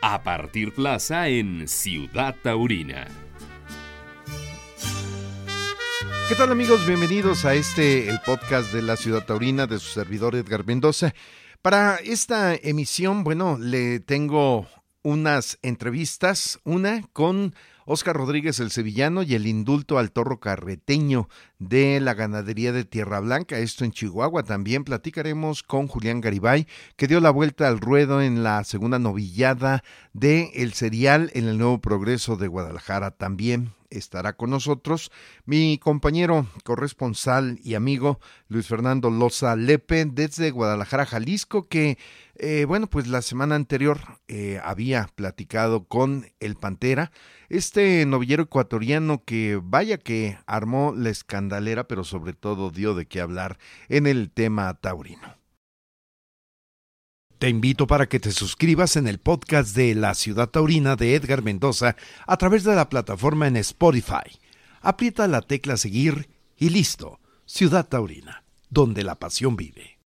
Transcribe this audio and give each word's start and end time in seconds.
a 0.00 0.22
partir 0.22 0.72
plaza 0.72 1.28
en 1.28 1.66
Ciudad 1.68 2.36
Taurina. 2.42 3.06
¿Qué 6.28 6.34
tal 6.34 6.52
amigos? 6.52 6.86
Bienvenidos 6.86 7.44
a 7.44 7.54
este, 7.54 8.08
el 8.08 8.20
podcast 8.20 8.72
de 8.72 8.82
la 8.82 8.96
Ciudad 8.96 9.24
Taurina 9.24 9.66
de 9.66 9.78
su 9.78 9.88
servidor 9.88 10.36
Edgar 10.36 10.66
Mendoza. 10.66 11.14
Para 11.62 11.96
esta 11.96 12.54
emisión, 12.54 13.24
bueno, 13.24 13.58
le 13.58 14.00
tengo 14.00 14.68
unas 15.02 15.58
entrevistas, 15.62 16.60
una 16.64 17.02
con 17.12 17.54
Oscar 17.90 18.14
Rodríguez 18.14 18.60
el 18.60 18.70
Sevillano 18.70 19.22
y 19.22 19.34
el 19.34 19.46
indulto 19.46 19.98
al 19.98 20.12
toro 20.12 20.40
carreteño 20.40 21.30
de 21.58 22.00
la 22.00 22.12
ganadería 22.12 22.70
de 22.70 22.84
Tierra 22.84 23.18
Blanca, 23.20 23.58
esto 23.58 23.82
en 23.82 23.92
Chihuahua. 23.92 24.42
También 24.42 24.84
platicaremos 24.84 25.62
con 25.62 25.88
Julián 25.88 26.20
Garibay, 26.20 26.66
que 26.96 27.06
dio 27.06 27.18
la 27.20 27.30
vuelta 27.30 27.66
al 27.66 27.80
ruedo 27.80 28.20
en 28.20 28.42
la 28.42 28.62
segunda 28.64 28.98
novillada 28.98 29.82
de 30.12 30.50
El 30.54 30.74
Serial 30.74 31.30
en 31.32 31.48
el 31.48 31.56
Nuevo 31.56 31.80
Progreso 31.80 32.36
de 32.36 32.48
Guadalajara. 32.48 33.10
También 33.10 33.70
estará 33.90 34.34
con 34.34 34.50
nosotros 34.50 35.10
mi 35.44 35.78
compañero 35.78 36.46
corresponsal 36.64 37.58
y 37.62 37.74
amigo 37.74 38.20
Luis 38.48 38.66
Fernando 38.66 39.10
Loza 39.10 39.56
Lepe 39.56 40.04
desde 40.04 40.50
Guadalajara, 40.50 41.06
Jalisco, 41.06 41.68
que 41.68 41.98
eh, 42.36 42.66
bueno, 42.66 42.88
pues 42.88 43.08
la 43.08 43.20
semana 43.20 43.56
anterior 43.56 43.98
eh, 44.28 44.60
había 44.62 45.08
platicado 45.16 45.84
con 45.84 46.26
el 46.38 46.54
Pantera, 46.54 47.10
este 47.48 48.06
novillero 48.06 48.44
ecuatoriano 48.44 49.24
que 49.24 49.60
vaya 49.62 49.98
que 49.98 50.38
armó 50.46 50.94
la 50.96 51.10
escandalera, 51.10 51.88
pero 51.88 52.04
sobre 52.04 52.34
todo 52.34 52.70
dio 52.70 52.94
de 52.94 53.06
qué 53.06 53.20
hablar 53.20 53.58
en 53.88 54.06
el 54.06 54.30
tema 54.30 54.72
taurino. 54.74 55.38
Te 57.38 57.48
invito 57.48 57.86
para 57.86 58.08
que 58.08 58.18
te 58.18 58.32
suscribas 58.32 58.96
en 58.96 59.06
el 59.06 59.18
podcast 59.18 59.76
de 59.76 59.94
La 59.94 60.14
Ciudad 60.14 60.48
Taurina 60.48 60.96
de 60.96 61.14
Edgar 61.14 61.44
Mendoza 61.44 61.94
a 62.26 62.36
través 62.36 62.64
de 62.64 62.74
la 62.74 62.88
plataforma 62.88 63.46
en 63.46 63.56
Spotify. 63.58 64.40
Aprieta 64.80 65.28
la 65.28 65.40
tecla 65.40 65.76
seguir 65.76 66.28
y 66.56 66.70
listo. 66.70 67.20
Ciudad 67.46 67.86
Taurina, 67.86 68.42
donde 68.70 69.04
la 69.04 69.14
pasión 69.14 69.54
vive. 69.54 70.00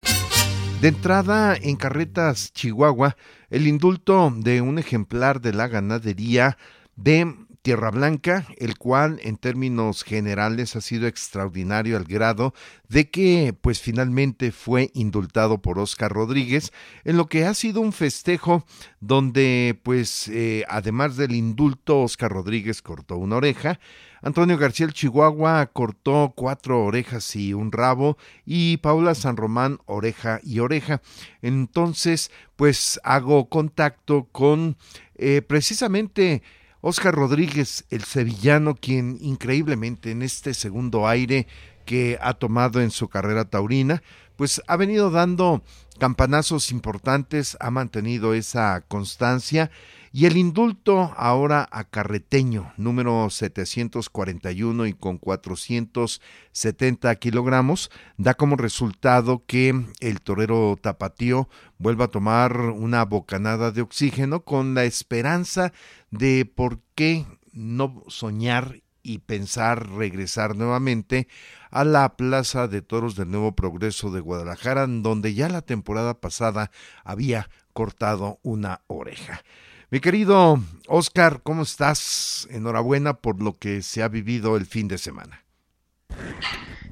De 0.82 0.88
entrada 0.88 1.56
en 1.56 1.76
Carretas, 1.76 2.52
Chihuahua, 2.52 3.16
el 3.48 3.66
indulto 3.66 4.30
de 4.36 4.60
un 4.60 4.78
ejemplar 4.78 5.40
de 5.40 5.54
la 5.54 5.68
ganadería 5.68 6.58
de 6.96 7.34
Tierra 7.62 7.92
Blanca, 7.92 8.44
el 8.58 8.76
cual 8.76 9.20
en 9.22 9.36
términos 9.36 10.02
generales 10.02 10.74
ha 10.74 10.80
sido 10.80 11.06
extraordinario 11.06 11.96
al 11.96 12.04
grado 12.04 12.54
de 12.88 13.08
que 13.08 13.54
pues 13.60 13.80
finalmente 13.80 14.50
fue 14.50 14.90
indultado 14.94 15.62
por 15.62 15.78
Oscar 15.78 16.12
Rodríguez, 16.12 16.72
en 17.04 17.16
lo 17.16 17.26
que 17.26 17.44
ha 17.46 17.54
sido 17.54 17.80
un 17.80 17.92
festejo 17.92 18.66
donde 19.00 19.78
pues 19.84 20.26
eh, 20.26 20.64
además 20.68 21.16
del 21.16 21.36
indulto 21.36 22.00
Oscar 22.02 22.32
Rodríguez 22.32 22.82
cortó 22.82 23.16
una 23.16 23.36
oreja, 23.36 23.78
Antonio 24.22 24.58
García 24.58 24.86
el 24.86 24.92
Chihuahua 24.92 25.66
cortó 25.66 26.32
cuatro 26.36 26.84
orejas 26.84 27.34
y 27.36 27.54
un 27.54 27.70
rabo 27.70 28.18
y 28.44 28.76
Paula 28.78 29.14
San 29.14 29.36
Román 29.36 29.78
oreja 29.86 30.40
y 30.44 30.60
oreja. 30.60 31.00
Entonces 31.42 32.30
pues 32.54 33.00
hago 33.02 33.48
contacto 33.48 34.28
con 34.30 34.76
eh, 35.16 35.42
precisamente 35.42 36.42
Oscar 36.84 37.14
Rodríguez, 37.14 37.84
el 37.90 38.02
sevillano, 38.02 38.74
quien 38.74 39.16
increíblemente 39.20 40.10
en 40.10 40.20
este 40.20 40.52
segundo 40.52 41.06
aire 41.06 41.46
que 41.84 42.18
ha 42.20 42.34
tomado 42.34 42.80
en 42.80 42.90
su 42.90 43.08
carrera 43.08 43.44
taurina, 43.44 44.02
pues 44.36 44.62
ha 44.66 44.76
venido 44.76 45.10
dando 45.10 45.62
campanazos 45.98 46.72
importantes, 46.72 47.56
ha 47.60 47.70
mantenido 47.70 48.34
esa 48.34 48.80
constancia. 48.88 49.70
Y 50.14 50.26
el 50.26 50.36
indulto 50.36 51.14
ahora 51.16 51.66
a 51.70 51.84
Carreteño, 51.84 52.72
número 52.76 53.30
741 53.30 54.86
y 54.86 54.92
con 54.92 55.16
470 55.16 57.14
kilogramos, 57.14 57.90
da 58.18 58.34
como 58.34 58.56
resultado 58.56 59.44
que 59.46 59.86
el 60.00 60.20
torero 60.20 60.76
tapatío 60.78 61.48
vuelva 61.78 62.06
a 62.06 62.10
tomar 62.10 62.58
una 62.58 63.06
bocanada 63.06 63.70
de 63.70 63.80
oxígeno 63.80 64.44
con 64.44 64.74
la 64.74 64.84
esperanza 64.84 65.72
de 66.10 66.44
por 66.44 66.80
qué 66.94 67.24
no 67.52 68.02
soñar 68.08 68.81
y 69.02 69.18
pensar 69.18 69.88
regresar 69.90 70.56
nuevamente 70.56 71.28
a 71.70 71.84
la 71.84 72.16
Plaza 72.16 72.68
de 72.68 72.82
Toros 72.82 73.16
del 73.16 73.30
Nuevo 73.30 73.54
Progreso 73.54 74.10
de 74.10 74.20
Guadalajara, 74.20 74.86
donde 74.86 75.34
ya 75.34 75.48
la 75.48 75.62
temporada 75.62 76.20
pasada 76.20 76.70
había 77.04 77.48
cortado 77.72 78.38
una 78.42 78.82
oreja. 78.86 79.42
Mi 79.90 80.00
querido 80.00 80.58
Oscar, 80.88 81.42
¿cómo 81.42 81.64
estás? 81.64 82.48
Enhorabuena 82.50 83.14
por 83.14 83.42
lo 83.42 83.52
que 83.52 83.82
se 83.82 84.02
ha 84.02 84.08
vivido 84.08 84.56
el 84.56 84.64
fin 84.64 84.88
de 84.88 84.96
semana. 84.98 85.44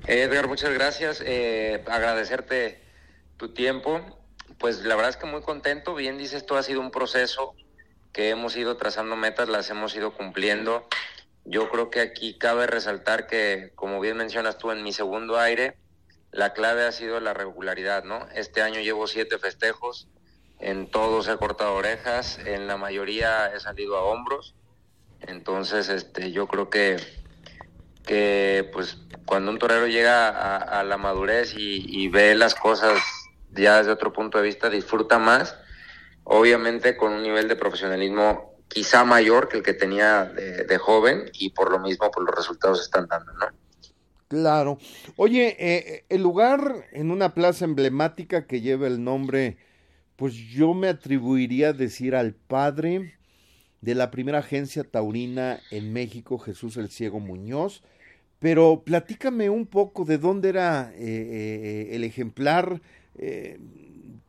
Edgar, 0.07 0.49
muchas 0.49 0.73
gracias. 0.75 1.23
Eh, 1.25 1.83
agradecerte 1.89 2.83
tu 3.37 3.55
tiempo. 3.55 4.19
Pues 4.59 4.85
la 4.85 4.97
verdad 4.97 5.11
es 5.11 5.17
que 5.17 5.27
muy 5.27 5.41
contento. 5.41 5.95
Bien 5.95 6.19
dices, 6.19 6.45
todo 6.45 6.59
ha 6.59 6.63
sido 6.63 6.81
un 6.81 6.91
proceso 6.91 7.55
que 8.13 8.31
hemos 8.31 8.57
ido 8.57 8.77
trazando 8.77 9.17
metas, 9.17 9.49
las 9.49 9.71
hemos 9.71 9.95
ido 9.95 10.13
cumpliendo. 10.13 10.87
Yo 11.45 11.71
creo 11.71 11.91
que 11.91 12.01
aquí 12.01 12.39
cabe 12.39 12.67
resaltar 12.67 13.27
que, 13.27 13.73
como 13.75 14.01
bien 14.01 14.17
mencionas 14.17 14.59
tú, 14.59 14.71
en 14.71 14.83
mi 14.83 14.93
segundo 14.93 15.39
aire, 15.39 15.77
la 16.33 16.53
clave 16.53 16.85
ha 16.85 16.93
sido 16.93 17.19
la 17.21 17.35
regularidad, 17.35 18.05
¿no? 18.05 18.29
Este 18.35 18.63
año 18.63 18.81
llevo 18.81 19.07
siete 19.07 19.39
festejos, 19.39 20.09
en 20.61 20.91
todos 20.91 21.27
he 21.29 21.37
cortado 21.39 21.75
orejas, 21.75 22.39
en 22.45 22.67
la 22.67 22.77
mayoría 22.77 23.53
he 23.55 23.61
salido 23.61 23.97
a 23.97 24.03
hombros. 24.03 24.55
Entonces, 25.21 25.89
este, 25.89 26.33
yo 26.33 26.47
creo 26.47 26.71
que, 26.71 26.99
que 28.05 28.69
pues 28.73 28.99
cuando 29.25 29.51
un 29.51 29.59
torero 29.59 29.87
llega 29.87 30.29
a, 30.29 30.85
la 30.85 30.97
madurez 30.99 31.55
y, 31.57 32.09
ve 32.09 32.35
las 32.35 32.55
cosas 32.55 33.01
ya 33.53 33.79
desde 33.79 33.93
otro 33.93 34.13
punto 34.13 34.39
de 34.39 34.45
vista, 34.45 34.71
disfruta 34.71 35.19
más, 35.19 35.57
obviamente 36.25 36.97
con 36.97 37.13
un 37.13 37.23
nivel 37.23 37.49
de 37.49 37.57
profesionalismo 37.57 38.50
quizá 38.71 39.05
mayor 39.05 39.49
que 39.49 39.59
el 39.59 39.63
que 39.63 39.75
tenía 39.75 40.25
de, 40.25 40.79
joven 40.79 41.31
y 41.35 41.51
por 41.51 41.71
lo 41.71 41.79
mismo 41.79 42.11
pues, 42.11 42.25
los 42.25 42.35
resultados 42.35 42.81
están 42.81 43.07
dando, 43.07 43.33
¿no? 43.35 43.47
Claro. 44.29 44.79
Oye, 45.17 45.57
eh, 45.59 46.05
el 46.09 46.23
lugar 46.23 46.87
en 46.93 47.11
una 47.11 47.35
plaza 47.35 47.65
emblemática 47.65 48.47
que 48.47 48.61
lleva 48.61 48.87
el 48.87 49.03
nombre 49.03 49.59
pues 50.21 50.35
yo 50.35 50.75
me 50.75 50.89
atribuiría 50.89 51.71
a 51.71 51.73
decir 51.73 52.15
al 52.15 52.35
padre 52.35 53.15
de 53.81 53.95
la 53.95 54.11
primera 54.11 54.41
agencia 54.41 54.85
taurina 54.85 55.61
en 55.71 55.95
México, 55.95 56.39
Jesús 56.39 56.77
el 56.77 56.91
Ciego 56.91 57.21
Muñoz. 57.21 57.83
Pero 58.39 58.83
platícame 58.85 59.49
un 59.49 59.67
poco 59.67 60.05
de 60.05 60.19
dónde 60.19 60.51
era 60.51 60.93
eh, 60.95 60.99
eh, 60.99 61.89
el 61.93 62.05
ejemplar. 62.05 62.83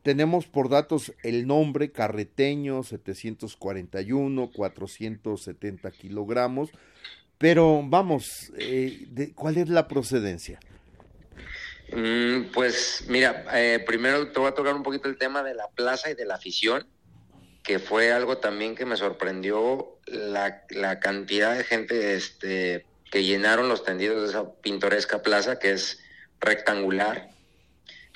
Eh, 0.02 0.12
tenemos 0.12 0.46
por 0.46 0.68
datos 0.68 1.12
el 1.22 1.46
nombre 1.46 1.92
carreteño, 1.92 2.82
741, 2.82 4.50
470 4.52 5.90
kilogramos. 5.90 6.70
Pero 7.38 7.82
vamos, 7.84 8.52
¿cuál 9.34 9.56
es 9.56 9.68
la 9.68 9.88
procedencia? 9.88 10.60
Mm, 11.92 12.52
pues 12.52 13.04
mira, 13.08 13.44
eh, 13.52 13.82
primero 13.84 14.30
te 14.30 14.38
voy 14.38 14.48
a 14.48 14.54
tocar 14.54 14.74
un 14.74 14.82
poquito 14.82 15.08
el 15.08 15.18
tema 15.18 15.42
de 15.42 15.54
la 15.54 15.68
plaza 15.68 16.10
y 16.10 16.14
de 16.14 16.24
la 16.24 16.36
afición, 16.36 16.86
que 17.64 17.78
fue 17.78 18.12
algo 18.12 18.38
también 18.38 18.74
que 18.74 18.86
me 18.86 18.96
sorprendió 18.96 19.98
la, 20.06 20.64
cantidad 21.00 21.56
de 21.56 21.64
gente 21.64 22.14
este, 22.14 22.86
que 23.10 23.24
llenaron 23.24 23.68
los 23.68 23.84
tendidos 23.84 24.22
de 24.22 24.28
esa 24.28 24.52
pintoresca 24.62 25.22
plaza 25.22 25.58
que 25.58 25.72
es 25.72 26.00
rectangular. 26.40 27.31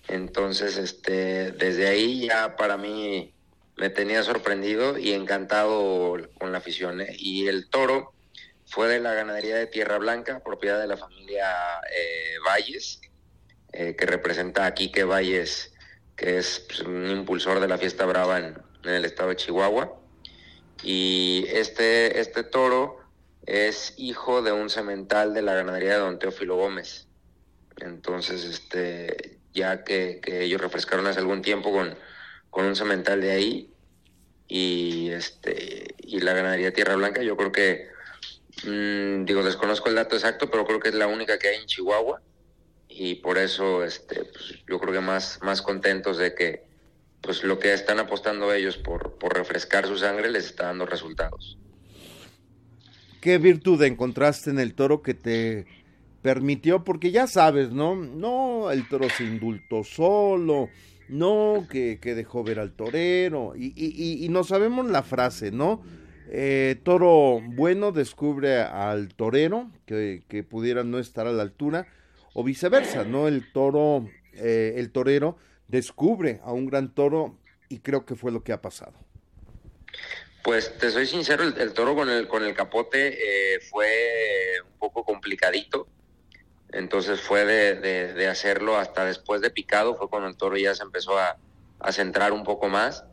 Entonces, 0.09 0.77
este, 0.77 1.53
desde 1.53 1.89
ahí 1.89 2.27
ya 2.29 2.57
para 2.57 2.77
mí 2.77 3.35
me 3.77 3.91
tenía 3.91 4.23
sorprendido 4.23 4.99
y 4.99 5.13
encantado 5.13 6.17
con 6.39 6.53
la 6.53 6.59
afición. 6.59 7.01
¿eh? 7.01 7.15
Y 7.19 7.49
el 7.49 7.69
toro 7.69 8.13
fue 8.67 8.89
de 8.89 9.01
la 9.01 9.15
ganadería 9.15 9.57
de 9.57 9.67
Tierra 9.67 9.99
Blanca, 9.99 10.41
propiedad 10.41 10.81
de 10.81 10.87
la 10.87 10.97
familia 10.97 11.47
eh, 11.95 12.35
Valles 12.45 13.01
eh, 13.73 13.95
que 13.95 14.07
representa 14.07 14.65
a 14.65 14.75
Quique 14.75 15.05
Valles, 15.05 15.73
que 16.17 16.39
es 16.39 16.61
pues, 16.67 16.81
un 16.81 17.11
impulsor 17.11 17.61
de 17.61 17.69
la 17.69 17.79
fiesta 17.79 18.07
brava 18.07 18.39
en, 18.39 18.57
el 18.85 19.05
estado 19.05 19.31
de 19.31 19.37
Chihuahua. 19.37 20.01
Y 20.83 21.45
este, 21.49 22.21
este 22.21 22.45
toro 22.45 23.01
es 23.45 23.95
hijo 23.97 24.43
de 24.43 24.53
un 24.53 24.71
semental 24.71 25.35
de 25.35 25.43
la 25.43 25.55
ganadería 25.55 25.95
de 25.95 25.99
don 25.99 26.19
Teófilo 26.19 26.57
Gómez. 26.57 27.07
Entonces, 27.79 28.45
este, 28.45 29.36
ya 29.57 29.83
que, 29.83 30.21
ellos 30.27 30.61
refrescaron 30.61 31.07
hace 31.07 31.19
algún 31.19 31.43
tiempo 31.43 31.73
con, 31.73 31.97
un 32.53 32.77
semental 32.77 33.21
de 33.21 33.33
ahí 33.33 33.71
y, 34.49 35.11
este, 35.11 35.95
y 35.99 36.21
la 36.21 36.33
ganadería 36.33 36.73
Tierra 36.73 36.97
Blanca, 36.97 37.23
yo 37.23 37.37
creo 37.37 37.53
que, 37.53 37.89
mm, 38.65 39.25
digo, 39.25 39.43
desconozco 39.43 39.89
el 39.89 39.97
dato 39.97 40.15
exacto, 40.15 40.51
pero 40.51 40.65
creo 40.65 40.81
que 40.81 40.89
es 40.89 40.95
la 40.95 41.07
única 41.07 41.39
que 41.39 41.49
hay 41.49 41.57
en 41.61 41.67
Chihuahua 41.67 42.23
y 42.89 43.17
por 43.17 43.37
eso 43.37 43.85
este, 43.85 44.25
pues, 44.25 44.55
yo 44.67 44.79
creo 44.79 44.93
que 44.93 45.01
más, 45.01 45.41
más 45.43 45.61
contentos 45.61 46.17
de 46.19 46.35
que 46.35 46.65
pues 47.21 47.43
lo 47.43 47.59
que 47.59 47.73
están 47.73 47.99
apostando 47.99 48.53
ellos 48.55 48.79
por, 48.79 49.19
por 49.19 49.35
refrescar 49.35 49.87
su 49.87 49.99
sangre 49.99 50.31
les 50.31 50.47
está 50.47 50.67
dando 50.67 50.87
resultados. 50.87 51.59
¿Qué 53.21 53.39
virtud 53.39 53.83
encontraste 53.83 54.51
en 54.51 54.61
el 54.61 54.75
toro 54.75 55.03
que 55.03 55.15
te 55.15 55.67
permitió? 56.27 56.83
Porque 56.83 57.13
ya 57.13 57.29
sabes, 57.29 57.71
¿no? 57.71 57.95
No, 57.95 58.73
el 58.73 58.89
toro 58.89 59.09
se 59.09 59.23
indultó 59.23 59.85
solo, 59.85 60.71
no, 61.09 61.69
que, 61.71 62.01
que 62.03 62.17
dejó 62.17 62.43
ver 62.43 62.59
al 62.59 62.73
torero, 62.73 63.53
y, 63.57 63.67
y, 63.77 64.25
y 64.25 64.29
no 64.29 64.43
sabemos 64.43 64.87
la 64.87 65.05
frase, 65.05 65.53
¿no? 65.53 65.85
Eh, 66.29 66.81
toro 66.83 67.41
bueno 67.41 67.93
descubre 67.93 68.59
al 68.59 69.15
torero 69.15 69.71
que, 69.87 70.25
que, 70.27 70.43
pudiera 70.43 70.83
no 70.83 70.99
estar 70.99 71.29
a 71.29 71.33
la 71.33 71.45
altura 71.45 71.87
o 72.35 72.43
viceversa, 72.43 73.05
¿no? 73.05 73.29
El 73.29 73.53
toro, 73.53 74.09
eh, 74.33 74.75
el 74.79 74.91
torero 74.91 75.39
descubre 75.69 76.41
a 76.43 76.53
un 76.53 76.67
gran 76.67 76.93
toro 76.93 77.39
y 77.69 77.79
creo 77.79 78.05
que 78.05 78.17
fue 78.17 78.33
lo 78.33 78.43
que 78.43 78.53
ha 78.53 78.61
pasado. 78.61 78.95
Pues 80.43 80.77
te 80.79 80.91
soy 80.91 81.07
sincero, 81.07 81.45
el, 81.45 81.73
toro 81.73 81.95
con 81.95 82.11
el, 82.11 82.27
con 82.27 82.43
el 82.43 82.53
capote 82.53 83.15
eh, 83.15 83.61
fue 83.61 83.87
un 84.65 84.79
poco 84.81 85.05
complicadito, 85.05 85.87
entonces 86.79 87.21
fue 87.21 87.45
de, 87.45 88.13
de, 88.13 88.29
hacerlo 88.29 88.77
hasta 88.77 89.05
después 89.05 89.41
de 89.41 89.51
picado, 89.51 89.97
fue 89.97 90.09
cuando 90.09 90.29
el 90.29 90.37
toro 90.37 90.57
ya 90.57 90.75
se 90.75 90.83
empezó 90.83 91.19
a, 91.19 91.37
a 91.81 91.93
centrar 91.93 92.33
un 92.33 92.45
poco 92.45 92.69
más 92.69 93.05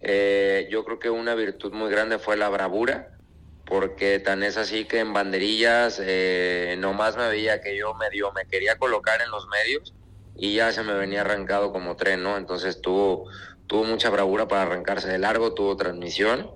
eh, 0.00 0.68
yo 0.70 0.84
creo 0.84 0.98
que 0.98 1.10
una 1.10 1.34
virtud 1.34 1.72
muy 1.72 1.90
grande 1.90 2.18
fue 2.18 2.36
la 2.36 2.48
bravura, 2.48 3.18
porque 3.64 4.18
tan 4.18 4.42
es 4.42 4.56
así 4.56 4.84
que 4.84 5.00
en 5.00 5.12
banderillas 5.12 6.00
eh, 6.02 6.76
nomás 6.78 7.16
me 7.16 7.28
veía 7.28 7.60
que 7.60 7.76
yo 7.76 7.94
medio 7.94 8.32
me 8.32 8.46
quería 8.46 8.78
colocar 8.78 9.20
en 9.22 9.30
los 9.30 9.48
medios 9.48 9.94
y 10.36 10.54
ya 10.54 10.70
se 10.72 10.82
me 10.82 10.94
venía 10.94 11.22
arrancado 11.22 11.72
como 11.72 11.96
tren, 11.96 12.22
¿no? 12.22 12.36
Entonces 12.36 12.80
tuvo, 12.80 13.28
tuvo 13.66 13.84
mucha 13.84 14.10
bravura 14.10 14.46
para 14.46 14.62
arrancarse 14.62 15.08
de 15.08 15.18
largo, 15.18 15.54
tuvo 15.54 15.76
transmisión 15.76 16.50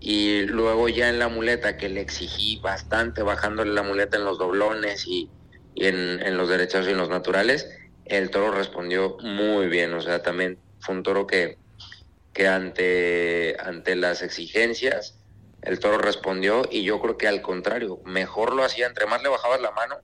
y 0.00 0.42
luego 0.42 0.88
ya 0.88 1.08
en 1.08 1.18
la 1.18 1.28
muleta 1.28 1.78
que 1.78 1.88
le 1.88 2.02
exigí 2.02 2.58
bastante 2.60 3.22
bajándole 3.22 3.72
la 3.72 3.82
muleta 3.82 4.18
en 4.18 4.24
los 4.24 4.38
doblones 4.38 5.06
y, 5.06 5.30
en, 5.76 6.20
en 6.20 6.36
los 6.36 6.48
derechos 6.48 6.86
y 6.86 6.90
en 6.90 6.98
los 6.98 7.08
naturales, 7.08 7.68
el 8.04 8.30
toro 8.30 8.50
respondió 8.52 9.16
muy 9.22 9.68
bien, 9.68 9.92
o 9.94 10.00
sea, 10.00 10.22
también 10.22 10.58
fue 10.80 10.94
un 10.94 11.02
toro 11.02 11.26
que 11.26 11.58
que 12.34 12.48
ante, 12.48 13.56
ante 13.60 13.94
las 13.94 14.20
exigencias 14.20 15.16
el 15.62 15.78
toro 15.78 15.96
respondió 15.96 16.62
y 16.70 16.82
yo 16.82 17.00
creo 17.00 17.16
que 17.16 17.26
al 17.26 17.40
contrario, 17.40 18.00
mejor 18.04 18.54
lo 18.54 18.64
hacía, 18.64 18.86
entre 18.86 19.06
más 19.06 19.22
le 19.22 19.30
bajabas 19.30 19.62
la 19.62 19.70
mano, 19.70 19.96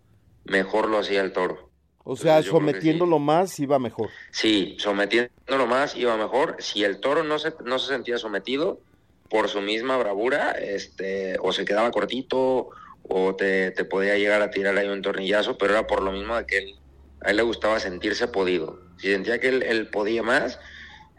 mejor 0.44 0.88
lo 0.88 1.00
hacía 1.00 1.20
el 1.20 1.32
toro. 1.32 1.68
O 2.02 2.16
sea, 2.16 2.42
sometiéndolo 2.42 3.18
más 3.18 3.60
iba 3.60 3.78
mejor. 3.78 4.08
Sí, 4.30 4.76
sometiéndolo 4.78 5.66
más 5.66 5.94
iba 5.96 6.16
mejor. 6.16 6.56
Si 6.60 6.82
el 6.82 6.98
toro 6.98 7.24
no 7.24 7.38
se, 7.38 7.52
no 7.62 7.78
se 7.78 7.88
sentía 7.92 8.16
sometido 8.16 8.80
por 9.28 9.50
su 9.50 9.60
misma 9.60 9.98
bravura, 9.98 10.52
este, 10.52 11.36
o 11.42 11.52
se 11.52 11.66
quedaba 11.66 11.90
cortito, 11.90 12.70
o 13.12 13.34
te, 13.34 13.72
te 13.72 13.84
podía 13.84 14.16
llegar 14.16 14.40
a 14.40 14.50
tirar 14.50 14.78
ahí 14.78 14.88
un 14.88 15.02
tornillazo, 15.02 15.58
pero 15.58 15.72
era 15.72 15.86
por 15.86 16.02
lo 16.02 16.12
mismo 16.12 16.36
de 16.36 16.46
que 16.46 16.58
él, 16.58 16.74
a 17.20 17.30
él 17.30 17.36
le 17.36 17.42
gustaba 17.42 17.80
sentirse 17.80 18.28
podido. 18.28 18.80
Si 18.98 19.10
sentía 19.10 19.40
que 19.40 19.48
él, 19.48 19.62
él 19.64 19.88
podía 19.88 20.22
más, 20.22 20.60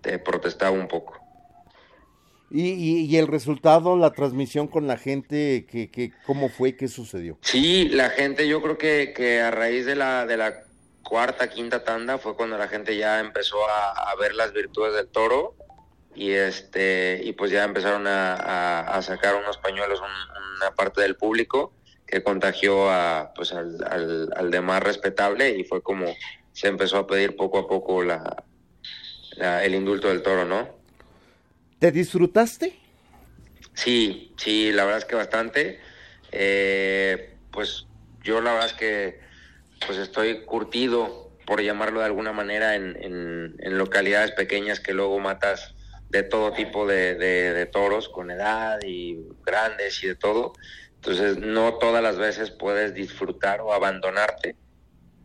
te 0.02 0.18
protestaba 0.18 0.72
un 0.72 0.88
poco. 0.88 1.20
Y, 2.50 3.06
y, 3.06 3.18
el 3.18 3.28
resultado, 3.28 3.96
la 3.98 4.12
transmisión 4.12 4.68
con 4.68 4.86
la 4.86 4.98
gente, 4.98 5.66
que, 5.70 5.90
que, 5.90 6.12
¿cómo 6.26 6.50
fue? 6.50 6.76
¿Qué 6.76 6.90
sucedió? 6.90 7.38
Sí, 7.42 7.88
la 7.88 8.10
gente, 8.10 8.46
yo 8.46 8.62
creo 8.62 8.78
que, 8.78 9.14
que 9.16 9.40
a 9.40 9.52
raíz 9.52 9.86
de 9.86 9.96
la, 9.96 10.26
de 10.26 10.36
la 10.36 10.64
cuarta, 11.02 11.50
quinta 11.50 11.84
tanda 11.84 12.18
fue 12.18 12.36
cuando 12.36 12.58
la 12.58 12.68
gente 12.68 12.98
ya 12.98 13.20
empezó 13.20 13.58
a, 13.70 14.14
ver 14.20 14.36
las 14.36 14.54
virtudes 14.54 14.94
del 14.94 15.08
toro 15.08 15.56
y 16.14 16.32
este 16.32 17.22
y 17.24 17.32
pues 17.32 17.52
ya 17.52 17.64
empezaron 17.64 18.06
a, 18.06 18.82
a, 18.82 19.02
sacar 19.02 19.36
unos 19.36 19.58
pañuelos 19.58 20.02
una 20.02 20.76
parte 20.76 21.02
del 21.02 21.16
público 21.16 21.74
que 22.12 22.22
contagió 22.22 22.92
a 22.92 23.32
pues 23.34 23.54
al, 23.54 23.78
al, 23.90 24.30
al 24.36 24.52
demás 24.52 24.84
respetable 24.84 25.50
y 25.58 25.64
fue 25.64 25.82
como 25.82 26.06
se 26.52 26.68
empezó 26.68 26.98
a 26.98 27.08
pedir 27.08 27.36
poco 27.36 27.60
a 27.60 27.68
poco 27.68 28.04
la, 28.04 28.44
el 29.64 29.74
indulto 29.74 30.10
del 30.10 30.22
toro, 30.22 30.46
¿no? 30.46 30.70
¿Te 31.80 31.92
disfrutaste? 31.92 32.78
Sí, 33.74 34.34
sí, 34.38 34.72
la 34.72 34.84
verdad 34.84 35.00
es 35.00 35.06
que 35.06 35.16
bastante. 35.16 35.80
Eh, 36.32 37.36
pues 37.52 37.88
yo 38.22 38.42
la 38.42 38.54
verdad 38.54 38.68
es 38.68 38.74
que 38.74 39.20
pues 39.86 39.98
estoy 39.98 40.44
curtido, 40.46 41.32
por 41.46 41.62
llamarlo 41.62 42.02
de 42.02 42.06
alguna 42.06 42.34
manera, 42.34 42.76
en, 42.76 43.56
localidades 43.78 44.32
pequeñas 44.32 44.80
que 44.80 44.94
luego 44.94 45.20
matas 45.20 45.74
de 46.10 46.24
todo 46.24 46.54
tipo 46.54 46.86
de, 46.86 47.16
de, 47.16 47.66
toros, 47.66 48.10
con 48.10 48.30
edad 48.30 48.80
y 48.84 49.18
grandes 49.44 50.04
y 50.04 50.08
de 50.08 50.16
todo. 50.16 50.54
Entonces 51.02 51.40
no 51.40 51.80
todas 51.80 52.04
las 52.04 52.20
veces 52.20 52.52
puedes 52.52 52.94
disfrutar 52.94 53.60
o 53.62 53.74
abandonarte 53.74 54.56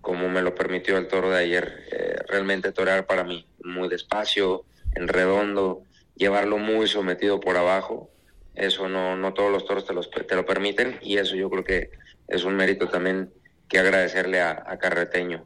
como 0.00 0.28
me 0.31 0.40
lo 0.40 0.55
permitió 0.55 0.96
el 0.96 1.06
toro 1.06 1.31
de 1.31 1.38
ayer. 1.38 1.84
Eh, 1.90 2.17
realmente 2.28 2.73
torear 2.73 3.06
para 3.06 3.25
mí 3.25 3.44
muy 3.62 3.88
despacio, 3.88 4.64
en 4.94 5.06
redondo, 5.06 5.82
llevarlo 6.14 6.56
muy 6.56 6.87
sometido 6.87 7.40
por 7.40 7.56
abajo. 7.56 8.08
Eso 8.55 8.88
no, 8.88 9.17
no 9.17 9.34
todos 9.34 9.52
los 9.52 9.67
toros 9.67 9.84
te, 9.84 9.93
los, 9.93 10.08
te 10.08 10.34
lo 10.34 10.46
permiten 10.46 10.96
y 11.02 11.19
eso 11.19 11.34
yo 11.34 11.50
creo 11.50 11.64
que 11.64 11.90
es 12.28 12.44
un 12.44 12.55
mérito 12.56 12.88
también 12.88 13.32
que 13.69 13.81
agradecerle 13.81 14.40
a, 14.40 14.78
Carreteño. 14.78 15.44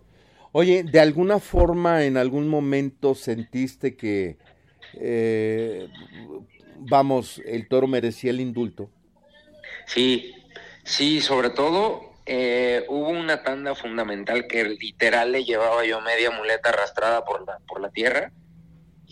Oye, 0.53 0.85
¿de 0.85 1.01
alguna 1.01 1.39
forma 1.39 2.05
en 2.05 2.17
algún 2.17 2.47
momento 2.47 3.15
sentiste 3.15 3.97
que, 3.97 4.37
eh, 4.93 5.89
vamos, 6.77 7.41
el 7.47 7.67
toro 7.67 7.87
merecía 7.89 8.31
el 8.31 8.41
indulto? 8.41 8.91
Sí, 9.87 10.35
sí, 10.85 11.21
sobre 11.21 11.51
todo 11.51 12.11
eh, 12.27 12.85
hubo 12.89 13.09
una 13.09 13.43
tanda 13.43 13.75
fundamental 13.75 14.47
que 14.47 14.65
literal 14.65 15.33
le 15.33 15.45
llevaba 15.45 15.85
yo 15.85 16.01
media 16.01 16.31
muleta 16.31 16.69
arrastrada 16.69 17.25
por 17.25 17.47
la, 17.47 17.59
por 17.67 17.81
la 17.81 17.91
tierra 17.91 18.33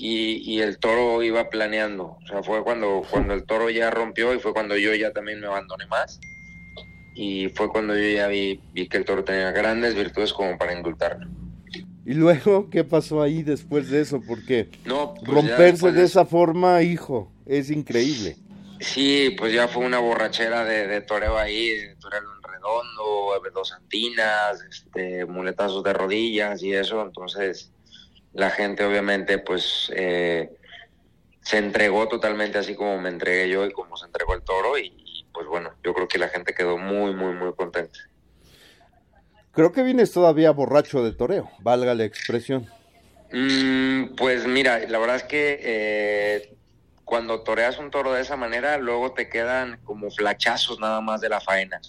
y, 0.01 0.61
el 0.61 0.79
toro 0.79 1.23
iba 1.25 1.51
planeando. 1.51 2.19
O 2.23 2.27
sea, 2.29 2.43
fue 2.43 2.63
cuando, 2.63 3.03
cuando 3.11 3.35
el 3.35 3.45
toro 3.45 3.69
ya 3.69 3.91
rompió 3.91 4.33
y 4.33 4.39
fue 4.39 4.53
cuando 4.53 4.77
yo 4.77 4.95
ya 4.95 5.13
también 5.13 5.41
me 5.41 5.49
abandoné 5.49 5.87
más. 5.87 6.21
Y 7.17 7.49
fue 7.49 7.69
cuando 7.69 7.97
yo 7.97 8.09
ya 8.09 8.29
vi, 8.29 8.61
vi 8.73 8.89
que 8.89 8.99
el 8.99 9.05
toro 9.05 9.25
tenía 9.25 9.51
grandes 9.51 9.97
virtudes 9.97 10.33
como 10.33 10.57
para 10.57 10.73
indultarlo. 10.73 11.27
¿Y 12.07 12.15
luego 12.15 12.71
qué 12.71 12.85
pasó 12.85 13.21
ahí 13.21 13.43
después 13.43 13.91
de 13.91 14.01
eso? 14.01 14.23
Porque 14.27 14.71
no, 14.85 15.15
pues 15.15 15.29
romperse 15.29 15.91
de 15.91 16.05
esa 16.05 16.25
forma, 16.25 16.81
hijo, 16.83 17.33
es 17.45 17.71
increíble. 17.71 18.37
Sí, 18.81 19.35
pues 19.37 19.53
ya 19.53 19.69
fue 19.69 19.85
una 19.85 19.99
borrachera 19.99 20.65
de, 20.65 20.87
de 20.87 21.01
toreo 21.01 21.37
ahí, 21.37 21.69
de 21.69 21.97
toreo 21.97 22.21
en 22.21 22.43
redondo, 22.43 23.19
dos 23.53 23.73
antinas, 23.73 24.63
este, 24.63 25.25
muletazos 25.27 25.83
de 25.83 25.93
rodillas 25.93 26.63
y 26.63 26.75
eso, 26.75 27.03
entonces 27.03 27.73
la 28.33 28.51
gente 28.51 28.85
obviamente 28.85 29.39
pues 29.39 29.91
eh, 29.95 30.51
se 31.41 31.59
entregó 31.59 32.09
totalmente 32.09 32.59
así 32.59 32.75
como 32.75 33.01
me 33.01 33.09
entregué 33.09 33.49
yo 33.49 33.65
y 33.65 33.73
como 33.73 33.97
se 33.97 34.07
entregó 34.07 34.35
el 34.35 34.43
toro 34.43 34.79
y, 34.79 35.27
pues 35.33 35.47
bueno, 35.47 35.71
yo 35.83 35.95
creo 35.95 36.09
que 36.09 36.19
la 36.19 36.29
gente 36.29 36.55
quedó 36.55 36.79
muy, 36.79 37.15
muy, 37.15 37.35
muy 37.35 37.53
contenta. 37.55 37.99
Creo 39.53 39.73
que 39.73 39.83
vienes 39.83 40.13
todavía 40.13 40.51
borracho 40.53 41.03
de 41.03 41.13
toreo, 41.13 41.51
valga 41.61 41.95
la 41.95 42.05
expresión. 42.05 42.69
Mm, 43.33 44.15
pues 44.15 44.47
mira, 44.47 44.79
la 44.89 44.99
verdad 44.99 45.17
es 45.17 45.25
que 45.25 45.59
eh, 45.63 46.58
cuando 47.09 47.41
toreas 47.41 47.79
un 47.79 47.91
toro 47.91 48.13
de 48.13 48.21
esa 48.21 48.37
manera, 48.37 48.77
luego 48.77 49.13
te 49.15 49.31
quedan 49.31 49.81
como 49.83 50.11
flachazos 50.11 50.79
nada 50.79 51.01
más 51.01 51.23
de 51.23 51.31
la 51.31 51.41
faena. 51.41 51.81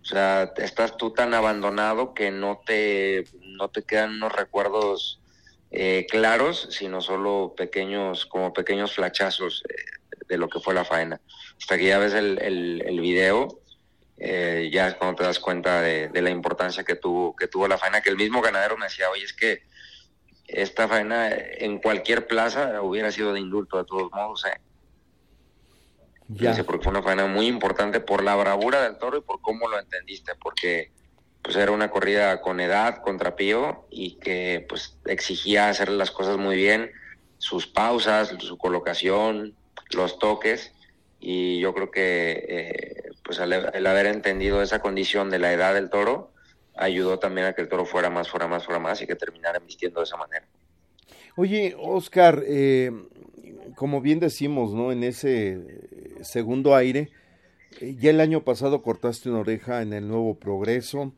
O 0.00 0.04
sea, 0.04 0.52
estás 0.58 0.96
tú 0.96 1.10
tan 1.10 1.34
abandonado 1.34 2.14
que 2.14 2.30
no 2.30 2.62
te, 2.64 3.24
no 3.40 3.70
te 3.70 3.82
quedan 3.82 4.12
unos 4.12 4.32
recuerdos 4.32 5.20
eh, 5.72 6.06
claros, 6.08 6.68
sino 6.70 7.00
solo 7.00 7.54
pequeños, 7.56 8.24
como 8.26 8.52
pequeños 8.52 8.94
flachazos 8.94 9.64
eh, 9.68 9.74
de 10.28 10.38
lo 10.38 10.48
que 10.48 10.60
fue 10.60 10.74
la 10.74 10.84
faena. 10.84 11.20
Hasta 11.60 11.76
que 11.76 11.86
ya 11.86 11.98
ves 11.98 12.14
el, 12.14 12.38
el, 12.40 13.00
video, 13.00 13.60
eh, 14.16 14.70
ya 14.72 14.86
es 14.86 14.94
cuando 14.94 15.16
te 15.16 15.24
das 15.24 15.40
cuenta 15.40 15.80
de, 15.80 16.08
de, 16.08 16.22
la 16.22 16.30
importancia 16.30 16.84
que 16.84 16.94
tuvo, 16.94 17.34
que 17.34 17.48
tuvo 17.48 17.66
la 17.66 17.78
faena, 17.78 18.00
que 18.00 18.10
el 18.10 18.16
mismo 18.16 18.40
ganadero 18.40 18.76
me 18.76 18.84
decía, 18.84 19.10
oye, 19.10 19.24
es 19.24 19.32
que 19.32 19.64
esta 20.48 20.88
faena 20.88 21.28
en 21.30 21.78
cualquier 21.78 22.26
plaza 22.26 22.80
hubiera 22.82 23.10
sido 23.10 23.32
de 23.32 23.40
indulto 23.40 23.78
de 23.78 23.84
todos 23.84 24.10
modos. 24.12 24.44
¿eh? 24.46 24.60
Ya. 26.28 26.54
porque 26.64 26.84
fue 26.84 26.90
una 26.90 27.02
faena 27.02 27.26
muy 27.26 27.46
importante 27.46 28.00
por 28.00 28.22
la 28.22 28.34
bravura 28.34 28.82
del 28.82 28.98
toro 28.98 29.18
y 29.18 29.20
por 29.20 29.40
cómo 29.40 29.68
lo 29.68 29.78
entendiste, 29.78 30.32
porque 30.40 30.90
pues 31.42 31.56
era 31.56 31.70
una 31.70 31.90
corrida 31.90 32.40
con 32.40 32.58
edad, 32.58 33.02
contra 33.02 33.36
Pío, 33.36 33.86
y 33.90 34.16
que 34.16 34.66
pues 34.68 34.98
exigía 35.06 35.68
hacer 35.68 35.88
las 35.90 36.10
cosas 36.10 36.38
muy 36.38 36.56
bien, 36.56 36.90
sus 37.38 37.68
pausas, 37.68 38.34
su 38.40 38.58
colocación, 38.58 39.54
los 39.92 40.18
toques, 40.18 40.72
y 41.20 41.60
yo 41.60 41.72
creo 41.72 41.90
que 41.92 42.44
eh, 42.48 43.10
pues 43.24 43.38
el 43.38 43.86
haber 43.86 44.06
entendido 44.06 44.62
esa 44.62 44.80
condición 44.80 45.30
de 45.30 45.38
la 45.38 45.52
edad 45.52 45.74
del 45.74 45.90
toro, 45.90 46.32
ayudó 46.76 47.18
también 47.18 47.46
a 47.46 47.52
que 47.52 47.62
el 47.62 47.68
toro 47.68 47.84
fuera 47.84 48.10
más, 48.10 48.28
fuera 48.28 48.46
más, 48.46 48.64
fuera 48.64 48.78
más 48.78 49.00
y 49.02 49.06
que 49.06 49.16
terminara 49.16 49.58
vistiendo 49.58 50.00
de 50.00 50.04
esa 50.04 50.16
manera. 50.16 50.46
Oye, 51.36 51.74
Oscar, 51.78 52.42
eh, 52.46 52.90
como 53.74 54.00
bien 54.00 54.20
decimos, 54.20 54.72
¿no? 54.72 54.92
En 54.92 55.02
ese 55.02 55.60
segundo 56.22 56.74
aire, 56.74 57.10
eh, 57.80 57.96
ya 57.98 58.10
el 58.10 58.20
año 58.20 58.42
pasado 58.42 58.82
cortaste 58.82 59.28
una 59.28 59.40
oreja 59.40 59.82
en 59.82 59.92
el 59.92 60.08
nuevo 60.08 60.38
progreso 60.38 61.12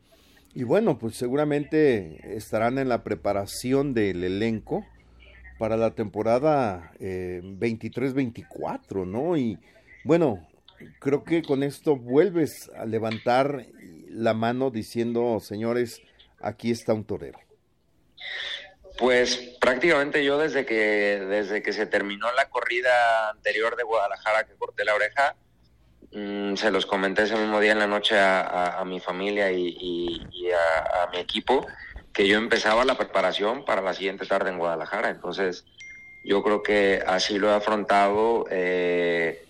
y 0.53 0.63
bueno, 0.63 0.97
pues 0.97 1.15
seguramente 1.15 2.35
estarán 2.35 2.79
en 2.79 2.89
la 2.89 3.03
preparación 3.03 3.93
del 3.93 4.23
elenco 4.23 4.85
para 5.59 5.77
la 5.77 5.91
temporada 5.91 6.91
23-24, 6.99 9.05
¿no? 9.05 9.37
Y 9.37 9.59
bueno, 10.03 10.47
creo 10.99 11.23
que 11.23 11.43
con 11.43 11.63
esto 11.63 11.95
vuelves 11.95 12.69
a 12.75 12.85
levantar 12.85 13.67
la 14.09 14.33
mano 14.33 14.71
diciendo, 14.71 15.39
señores, 15.39 16.01
aquí 16.41 16.71
está 16.71 16.93
un 16.93 17.05
torero. 17.05 17.39
Pues 18.97 19.37
prácticamente 19.61 20.25
yo 20.25 20.37
desde 20.37 20.65
que 20.65 20.75
desde 20.75 21.61
que 21.61 21.71
se 21.71 21.85
terminó 21.85 22.31
la 22.33 22.49
corrida 22.49 23.29
anterior 23.29 23.77
de 23.77 23.83
Guadalajara 23.83 24.43
que 24.43 24.55
corté 24.55 24.83
la 24.83 24.95
oreja, 24.95 25.35
mm, 26.11 26.55
se 26.55 26.69
los 26.69 26.85
comenté 26.85 27.23
ese 27.23 27.37
mismo 27.37 27.61
día 27.61 27.71
en 27.71 27.79
la 27.79 27.87
noche 27.87 28.17
a, 28.19 28.83
mi 28.85 28.99
familia 28.99 29.51
y, 29.51 30.21
a, 30.51 31.09
mi 31.11 31.19
equipo 31.19 31.65
que 32.11 32.27
yo 32.27 32.37
empezaba 32.37 32.83
la 32.83 32.97
preparación 32.97 33.63
para 33.63 33.81
la 33.81 33.93
siguiente 33.93 34.25
tarde 34.25 34.49
en 34.49 34.57
Guadalajara. 34.57 35.09
Entonces 35.09 35.63
yo 36.25 36.43
creo 36.43 36.61
que 36.61 37.01
así 37.07 37.39
lo 37.39 37.49
he 37.49 37.53
afrontado 37.53 38.47
eh, 38.51 39.45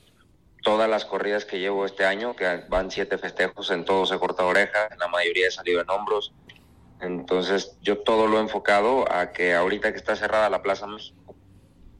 todas 0.64 0.90
las 0.90 1.06
corridas 1.06 1.46
que 1.46 1.60
llevo 1.60 1.86
este 1.86 2.06
año, 2.06 2.36
que 2.36 2.64
van 2.70 2.92
siete 2.92 3.18
festejos, 3.18 3.72
en 3.72 3.86
todos 3.86 4.12
he 4.12 4.20
cortado 4.20 4.50
oreja, 4.50 4.88
en 4.92 5.00
la 5.00 5.08
mayoría 5.08 5.48
he 5.48 5.52
salido 5.52 5.82
en 5.82 5.90
hombros 5.90 6.34
entonces 7.02 7.78
yo 7.82 8.00
todo 8.00 8.28
lo 8.28 8.38
he 8.38 8.42
enfocado 8.42 9.12
a 9.12 9.32
que 9.32 9.56
ahorita 9.56 9.92
que 9.92 9.98
está 9.98 10.16
cerrada 10.16 10.50
la 10.50 10.62
Plaza 10.62 10.86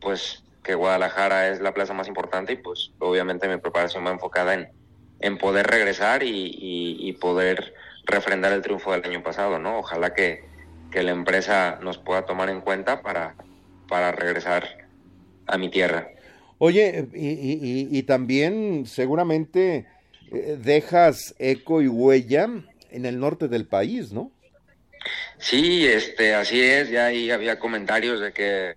pues 0.02 0.44
que 0.64 0.76
Guadalajara 0.76 1.50
es 1.50 1.62
la 1.62 1.74
plaza 1.74 1.94
más 1.94 2.08
importante 2.08 2.54
y 2.54 2.58
pues 2.58 2.92
obviamente 3.00 3.48
mi 3.48 3.58
preparación 3.58 4.06
va 4.06 4.12
enfocada 4.12 4.54
en, 4.54 4.70
en 5.20 5.38
poder 5.38 5.68
regresar 5.68 6.22
y, 6.24 7.18
poder 7.20 7.74
refrendar 8.06 8.54
el 8.54 8.62
triunfo 8.62 8.92
del 8.92 9.04
año 9.04 9.24
pasado, 9.24 9.60
¿no? 9.60 9.80
Ojalá 9.80 10.14
que, 10.14 10.48
la 10.94 11.12
empresa 11.12 11.80
nos 11.82 11.98
pueda 11.98 12.26
tomar 12.26 12.50
en 12.50 12.62
cuenta 12.62 13.02
para, 13.02 13.36
para 13.88 14.12
regresar 14.12 14.88
a 15.48 15.58
mi 15.58 15.70
tierra. 15.70 16.10
Oye, 16.60 17.08
y, 17.14 18.04
también 18.04 18.86
seguramente 18.86 19.88
eh, 20.32 20.58
dejas 20.62 21.34
eco 21.40 21.82
y 21.82 21.88
huella 21.88 22.50
en 22.92 23.06
el 23.06 23.20
norte 23.20 23.48
del 23.48 23.66
país, 23.66 24.12
¿no? 24.12 24.32
Sí, 25.38 25.88
este, 25.88 26.36
así 26.36 26.62
es. 26.62 26.90
Ya 26.90 27.08
ahí 27.08 27.32
había 27.32 27.60
comentarios 27.60 28.20
de 28.20 28.34
que 28.34 28.76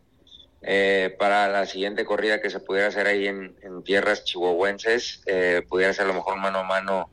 eh, 0.62 1.14
para 1.18 1.48
la 1.48 1.66
siguiente 1.66 2.04
corrida 2.04 2.40
que 2.40 2.50
se 2.50 2.60
pudiera 2.60 2.86
hacer 2.86 3.08
ahí 3.08 3.26
en, 3.26 3.54
tierras 3.84 4.24
chihuahuenses, 4.24 5.22
eh, 5.26 5.62
pudiera 5.68 5.92
ser 5.92 6.04
a 6.04 6.08
lo 6.08 6.14
mejor 6.14 6.36
mano 6.36 6.60
a 6.60 6.62
mano 6.62 7.10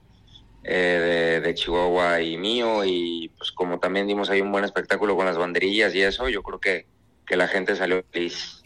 eh, 0.64 1.42
de, 1.44 1.54
Chihuahua 1.56 2.22
y 2.22 2.38
mío. 2.38 2.86
Y 2.86 3.32
pues 3.38 3.52
como 3.52 3.80
también 3.80 4.06
dimos 4.06 4.30
ahí 4.30 4.42
un 4.42 4.52
buen 4.52 4.66
espectáculo 4.66 5.16
con 5.16 5.26
las 5.26 5.38
banderillas 5.38 5.96
y 5.96 6.02
eso, 6.02 6.30
yo 6.30 6.44
creo 6.44 6.60
que, 6.60 6.86
que 7.26 7.38
la 7.38 7.48
gente 7.48 7.76
salió 7.76 8.04
feliz. 8.12 8.59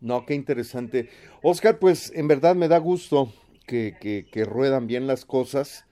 No, 0.00 0.24
qué 0.26 0.34
interesante. 0.34 1.10
Oscar, 1.42 1.78
pues 1.78 2.12
en 2.14 2.28
verdad 2.28 2.54
me 2.54 2.68
da 2.68 2.78
gusto 2.78 3.32
que, 3.66 3.96
que, 4.00 4.26
que 4.30 4.44
ruedan 4.44 4.86
bien 4.86 5.06
las 5.06 5.24
cosas 5.24 5.86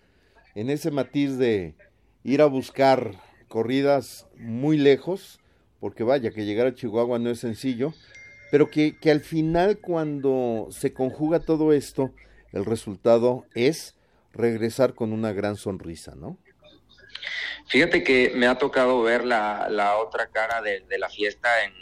en 0.54 0.70
ese 0.70 0.90
matiz 0.90 1.36
de 1.38 1.75
ir 2.22 2.40
a 2.40 2.46
buscar 2.46 3.12
corridas 3.48 4.26
muy 4.36 4.78
lejos, 4.78 5.40
porque 5.80 6.02
vaya, 6.02 6.30
que 6.30 6.44
llegar 6.44 6.66
a 6.66 6.75
Chihuahua 6.75 7.18
no 7.18 7.30
es 7.30 7.40
sencillo, 7.40 7.92
pero 8.50 8.70
que, 8.70 8.98
que 8.98 9.10
al 9.10 9.20
final 9.20 9.78
cuando 9.78 10.68
se 10.70 10.92
conjuga 10.92 11.40
todo 11.40 11.72
esto, 11.72 12.12
el 12.52 12.64
resultado 12.64 13.44
es 13.54 13.96
regresar 14.32 14.94
con 14.94 15.12
una 15.12 15.32
gran 15.32 15.56
sonrisa, 15.56 16.14
¿no? 16.14 16.38
Fíjate 17.68 18.04
que 18.04 18.32
me 18.34 18.46
ha 18.46 18.56
tocado 18.56 19.02
ver 19.02 19.25
la, 19.25 19.68
la 19.68 19.96
otra 19.96 20.28
cara 20.28 20.62
de, 20.62 20.84
la 20.98 21.08
fiesta, 21.08 21.64
en, 21.64 21.72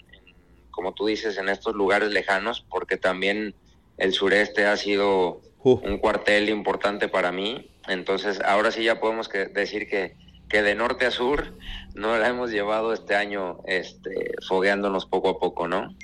como 0.75 0.93
tú 0.93 1.07
dices, 1.07 1.39
en 1.39 1.49
estos 1.49 1.75
lugares 1.75 2.11
lejanos, 2.11 2.65
porque 2.69 2.97
también 2.97 3.55
el 3.97 4.13
sureste 4.13 4.67
ha 4.67 4.77
sido 4.77 5.41
un 5.63 5.99
cuartel 5.99 6.49
importante 6.49 7.09
para 7.09 7.33
mí. 7.33 7.71
Entonces, 7.89 8.41
ahora 8.45 8.71
sí 8.71 8.85
ya 8.85 9.01
podemos 9.01 9.29
que, 9.29 9.47
decir 9.47 9.89
que, 9.89 10.17
que 10.49 10.63
de 10.63 10.75
norte 10.75 11.07
a 11.07 11.11
sur 11.11 11.55
no 11.95 12.17
la 12.19 12.29
hemos 12.29 12.51
llevado 12.51 12.93
este 12.93 13.15
año 13.15 13.59
este, 13.67 14.33
fogueándonos 14.47 15.07
poco 15.07 15.29
a 15.31 15.39
poco, 15.39 15.69
¿no? 15.69 15.95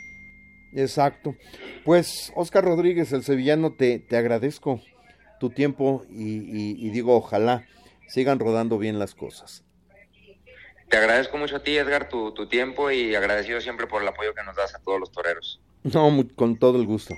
Exacto. 0.74 1.34
Pues, 1.84 2.32
Oscar 2.36 2.64
Rodríguez, 2.64 3.12
el 3.12 3.24
sevillano, 3.24 3.72
te, 3.72 3.98
te 3.98 4.16
agradezco 4.16 4.80
tu 5.40 5.50
tiempo 5.50 6.04
y, 6.08 6.90
digo, 6.90 7.16
ojalá 7.16 7.64
sigan 8.08 8.38
rodando 8.38 8.78
bien 8.78 8.98
las 8.98 9.14
cosas. 9.14 9.64
Te 10.90 10.96
agradezco 10.96 11.38
mucho 11.38 11.54
a 11.54 11.62
ti, 11.62 11.76
Edgar, 11.76 12.08
tu, 12.08 12.32
tu 12.32 12.48
tiempo 12.48 12.90
y 12.90 13.14
agradecido 13.14 13.60
siempre 13.60 13.86
por 13.86 14.02
el 14.02 14.08
apoyo 14.08 14.34
que 14.34 14.42
nos 14.42 14.56
das 14.56 14.74
a 14.74 14.80
todos 14.80 14.98
los 14.98 15.12
toreros. 15.12 15.60
No, 15.84 16.10
con 16.34 16.58
todo 16.58 16.80
el 16.80 16.86
gusto. 16.86 17.14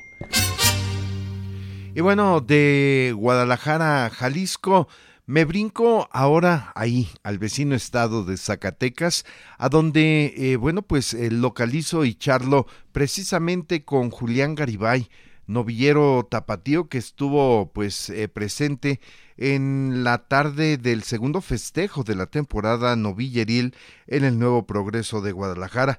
Y 1.94 2.00
bueno, 2.02 2.42
de 2.42 3.14
Guadalajara 3.16 4.04
a 4.04 4.10
Jalisco, 4.10 4.88
me 5.24 5.46
brinco 5.46 6.06
ahora 6.12 6.70
ahí, 6.74 7.08
al 7.22 7.38
vecino 7.38 7.74
estado 7.74 8.24
de 8.24 8.36
Zacatecas, 8.36 9.24
a 9.56 9.70
donde, 9.70 10.34
eh, 10.36 10.56
bueno, 10.56 10.82
pues 10.82 11.14
eh, 11.14 11.30
localizo 11.30 12.04
y 12.04 12.14
charlo 12.14 12.66
precisamente 12.92 13.86
con 13.86 14.10
Julián 14.10 14.54
Garibay, 14.54 15.08
novillero 15.46 16.26
tapatío 16.30 16.88
que 16.88 16.98
estuvo 16.98 17.72
pues 17.72 18.10
eh, 18.10 18.28
presente 18.28 19.00
en 19.42 20.04
la 20.04 20.18
tarde 20.28 20.76
del 20.76 21.02
segundo 21.02 21.40
festejo 21.40 22.04
de 22.04 22.14
la 22.14 22.26
temporada 22.26 22.94
novilleril 22.94 23.74
en 24.06 24.22
el 24.22 24.38
Nuevo 24.38 24.68
Progreso 24.68 25.20
de 25.20 25.32
Guadalajara. 25.32 25.98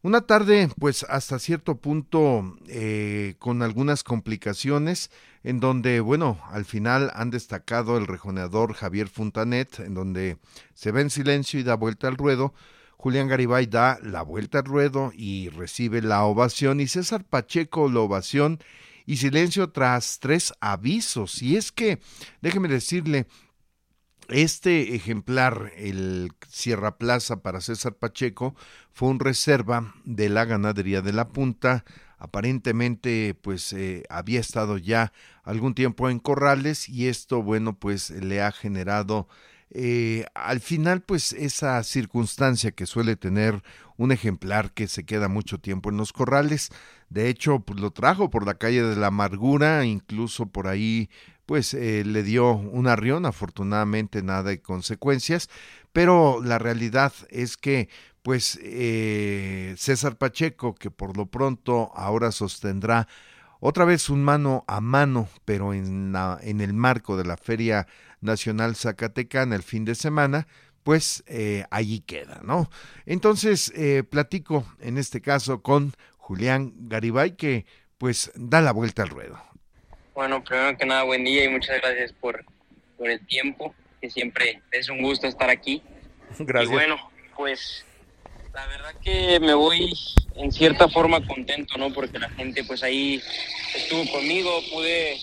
Una 0.00 0.22
tarde, 0.22 0.70
pues 0.80 1.04
hasta 1.10 1.38
cierto 1.38 1.76
punto, 1.76 2.56
eh, 2.68 3.34
con 3.38 3.60
algunas 3.60 4.02
complicaciones, 4.02 5.10
en 5.44 5.60
donde, 5.60 6.00
bueno, 6.00 6.40
al 6.50 6.64
final 6.64 7.12
han 7.14 7.28
destacado 7.28 7.98
el 7.98 8.06
rejoneador 8.06 8.72
Javier 8.72 9.08
Fontanet, 9.08 9.78
en 9.80 9.92
donde 9.92 10.38
se 10.72 10.92
ve 10.92 11.02
en 11.02 11.10
silencio 11.10 11.60
y 11.60 11.64
da 11.64 11.74
vuelta 11.74 12.08
al 12.08 12.16
ruedo. 12.16 12.54
Julián 12.96 13.28
Garibay 13.28 13.66
da 13.66 13.98
la 14.02 14.22
vuelta 14.22 14.60
al 14.60 14.64
ruedo 14.64 15.12
y 15.14 15.50
recibe 15.50 16.00
la 16.00 16.24
ovación, 16.24 16.80
y 16.80 16.86
César 16.86 17.22
Pacheco 17.22 17.90
la 17.90 18.00
ovación 18.00 18.60
y 19.06 19.16
silencio 19.16 19.70
tras 19.70 20.18
tres 20.20 20.52
avisos. 20.60 21.42
Y 21.42 21.56
es 21.56 21.72
que, 21.72 22.00
déjeme 22.40 22.68
decirle, 22.68 23.26
este 24.28 24.94
ejemplar, 24.94 25.72
el 25.76 26.32
Sierra 26.48 26.96
Plaza 26.96 27.42
para 27.42 27.60
César 27.60 27.94
Pacheco, 27.94 28.54
fue 28.92 29.08
un 29.08 29.20
reserva 29.20 29.94
de 30.04 30.28
la 30.28 30.44
ganadería 30.44 31.02
de 31.02 31.12
la 31.12 31.28
punta. 31.28 31.84
Aparentemente, 32.18 33.34
pues 33.34 33.72
eh, 33.72 34.04
había 34.08 34.40
estado 34.40 34.78
ya 34.78 35.12
algún 35.42 35.74
tiempo 35.74 36.08
en 36.08 36.20
corrales 36.20 36.88
y 36.88 37.08
esto, 37.08 37.42
bueno, 37.42 37.78
pues 37.78 38.10
le 38.10 38.42
ha 38.42 38.52
generado 38.52 39.28
eh, 39.74 40.26
al 40.34 40.60
final, 40.60 41.00
pues 41.00 41.32
esa 41.32 41.82
circunstancia 41.82 42.72
que 42.72 42.84
suele 42.84 43.16
tener 43.16 43.62
un 43.96 44.12
ejemplar 44.12 44.72
que 44.72 44.86
se 44.86 45.04
queda 45.04 45.28
mucho 45.28 45.58
tiempo 45.58 45.88
en 45.90 45.96
los 45.96 46.12
corrales. 46.12 46.70
De 47.08 47.28
hecho, 47.28 47.60
pues 47.60 47.80
lo 47.80 47.90
trajo 47.90 48.28
por 48.28 48.44
la 48.46 48.54
calle 48.54 48.82
de 48.82 48.96
la 48.96 49.06
amargura, 49.08 49.84
incluso 49.84 50.46
por 50.46 50.68
ahí 50.68 51.08
pues 51.46 51.74
eh, 51.74 52.04
le 52.04 52.22
dio 52.22 52.52
un 52.52 52.86
arrión, 52.86 53.26
afortunadamente 53.26 54.22
nada 54.22 54.44
de 54.44 54.60
consecuencias, 54.60 55.48
pero 55.92 56.40
la 56.42 56.58
realidad 56.58 57.12
es 57.30 57.56
que 57.56 57.88
pues 58.22 58.58
eh, 58.62 59.74
César 59.76 60.16
Pacheco, 60.16 60.74
que 60.74 60.90
por 60.90 61.16
lo 61.16 61.26
pronto 61.26 61.90
ahora 61.94 62.30
sostendrá 62.30 63.08
otra 63.58 63.84
vez 63.84 64.10
un 64.10 64.22
mano 64.22 64.64
a 64.66 64.80
mano, 64.80 65.28
pero 65.44 65.72
en, 65.72 66.12
la, 66.12 66.38
en 66.42 66.60
el 66.60 66.74
marco 66.74 67.16
de 67.16 67.24
la 67.24 67.36
Feria 67.36 67.86
Nacional 68.22 68.76
Zacatecana 68.76 69.56
el 69.56 69.62
fin 69.62 69.84
de 69.84 69.94
semana, 69.94 70.46
pues 70.82 71.22
eh, 71.26 71.64
allí 71.70 72.00
queda, 72.00 72.40
¿no? 72.42 72.70
Entonces, 73.06 73.72
eh, 73.76 74.02
platico 74.02 74.66
en 74.80 74.98
este 74.98 75.20
caso 75.20 75.62
con 75.62 75.92
Julián 76.16 76.72
Garibay, 76.88 77.36
que 77.36 77.66
pues 77.98 78.32
da 78.34 78.60
la 78.60 78.72
vuelta 78.72 79.02
al 79.02 79.10
ruedo. 79.10 79.40
Bueno, 80.14 80.42
primero 80.42 80.76
que 80.76 80.86
nada, 80.86 81.04
buen 81.04 81.24
día 81.24 81.44
y 81.44 81.48
muchas 81.48 81.80
gracias 81.80 82.12
por, 82.12 82.44
por 82.98 83.08
el 83.08 83.24
tiempo, 83.26 83.74
que 84.00 84.10
siempre 84.10 84.60
es 84.70 84.88
un 84.88 85.02
gusto 85.02 85.26
estar 85.26 85.48
aquí. 85.48 85.82
Gracias. 86.38 86.70
Y 86.70 86.72
bueno, 86.72 86.96
pues 87.36 87.84
la 88.52 88.66
verdad 88.66 88.94
que 89.02 89.40
me 89.40 89.54
voy 89.54 89.92
en 90.36 90.52
cierta 90.52 90.88
forma 90.88 91.26
contento, 91.26 91.78
¿no? 91.78 91.92
Porque 91.92 92.18
la 92.18 92.28
gente 92.30 92.64
pues 92.64 92.82
ahí 92.82 93.22
estuvo 93.74 94.10
conmigo, 94.10 94.50
pude, 94.72 95.18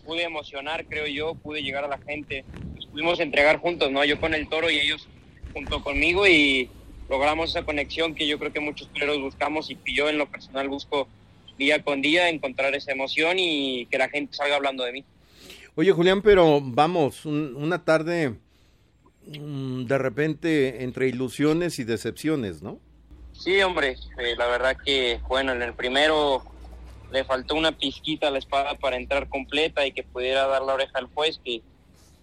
pude 0.00 0.24
emocionar, 0.24 0.86
creo 0.86 1.06
yo, 1.06 1.34
pude 1.34 1.62
llegar 1.62 1.84
a 1.84 1.88
la 1.88 1.98
gente, 1.98 2.44
pues, 2.74 2.86
pudimos 2.86 3.20
entregar 3.20 3.58
juntos, 3.58 3.90
¿no? 3.90 4.04
Yo 4.04 4.20
con 4.20 4.34
el 4.34 4.48
toro 4.48 4.70
y 4.70 4.78
ellos 4.78 5.08
junto 5.52 5.82
conmigo 5.82 6.26
y 6.26 6.68
logramos 7.08 7.50
esa 7.50 7.64
conexión 7.64 8.14
que 8.14 8.26
yo 8.26 8.38
creo 8.38 8.52
que 8.52 8.60
muchos 8.60 8.88
toreros 8.92 9.20
buscamos 9.20 9.70
y 9.70 9.76
que 9.76 9.92
yo 9.92 10.08
en 10.08 10.18
lo 10.18 10.30
personal 10.30 10.68
busco 10.68 11.08
día 11.58 11.82
con 11.82 12.00
día 12.00 12.28
encontrar 12.28 12.74
esa 12.74 12.92
emoción 12.92 13.38
y 13.38 13.86
que 13.86 13.98
la 13.98 14.08
gente 14.08 14.34
salga 14.34 14.56
hablando 14.56 14.84
de 14.84 14.92
mí. 14.92 15.04
Oye 15.74 15.92
Julián, 15.92 16.22
pero 16.22 16.60
vamos, 16.62 17.24
una 17.26 17.84
tarde 17.84 18.34
mm, 19.26 19.84
de 19.84 19.98
repente 19.98 20.82
entre 20.82 21.08
ilusiones 21.08 21.78
y 21.78 21.84
decepciones, 21.84 22.62
¿no? 22.62 22.78
Sí, 23.32 23.60
hombre, 23.62 23.96
eh, 24.18 24.34
la 24.36 24.46
verdad 24.46 24.76
que, 24.84 25.18
bueno, 25.26 25.52
en 25.52 25.62
el 25.62 25.72
primero 25.72 26.42
le 27.12 27.24
faltó 27.24 27.54
una 27.54 27.72
pizquita 27.72 28.28
a 28.28 28.30
la 28.30 28.38
espada 28.38 28.74
para 28.74 28.96
entrar 28.96 29.28
completa 29.28 29.86
y 29.86 29.92
que 29.92 30.02
pudiera 30.02 30.46
dar 30.46 30.62
la 30.62 30.74
oreja 30.74 30.98
al 30.98 31.06
juez, 31.06 31.40
que, 31.44 31.62